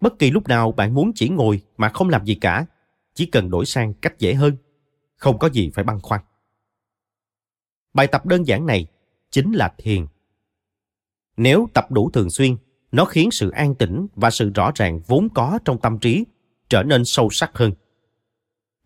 [0.00, 2.66] Bất kỳ lúc nào bạn muốn chỉ ngồi mà không làm gì cả,
[3.14, 4.56] chỉ cần đổi sang cách dễ hơn.
[5.16, 6.20] Không có gì phải băn khoăn.
[7.94, 8.86] Bài tập đơn giản này
[9.30, 10.06] chính là thiền.
[11.36, 12.56] Nếu tập đủ thường xuyên,
[12.92, 16.24] nó khiến sự an tĩnh và sự rõ ràng vốn có trong tâm trí
[16.70, 17.72] trở nên sâu sắc hơn.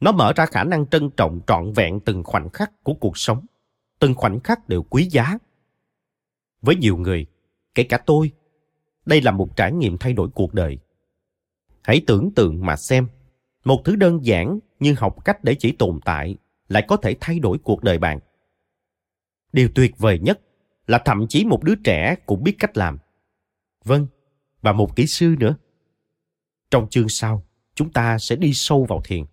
[0.01, 3.47] Nó mở ra khả năng trân trọng trọn vẹn từng khoảnh khắc của cuộc sống.
[3.99, 5.39] Từng khoảnh khắc đều quý giá.
[6.63, 7.27] Với nhiều người,
[7.75, 8.33] kể cả tôi,
[9.07, 10.79] đây là một trải nghiệm thay đổi cuộc đời.
[11.83, 13.09] Hãy tưởng tượng mà xem,
[13.65, 16.37] một thứ đơn giản như học cách để chỉ tồn tại
[16.69, 18.19] lại có thể thay đổi cuộc đời bạn.
[19.53, 20.41] Điều tuyệt vời nhất
[20.87, 22.99] là thậm chí một đứa trẻ cũng biết cách làm.
[23.85, 24.07] Vâng,
[24.63, 25.57] và một kỹ sư nữa.
[26.71, 27.45] Trong chương sau,
[27.75, 29.25] chúng ta sẽ đi sâu vào thiền.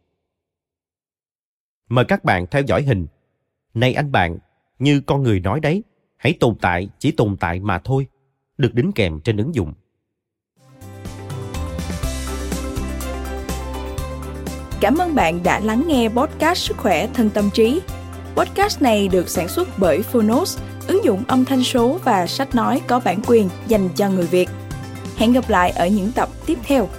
[1.90, 3.08] Mời các bạn theo dõi hình.
[3.74, 4.38] Này anh bạn,
[4.80, 5.84] như con người nói đấy,
[6.18, 8.08] hãy tồn tại chỉ tồn tại mà thôi,
[8.58, 9.74] được đính kèm trên ứng dụng.
[14.82, 17.82] Cảm ơn bạn đã lắng nghe podcast Sức khỏe thân tâm trí.
[18.36, 22.82] Podcast này được sản xuất bởi Phonos, ứng dụng âm thanh số và sách nói
[22.88, 24.50] có bản quyền dành cho người Việt.
[25.18, 26.90] Hẹn gặp lại ở những tập tiếp theo.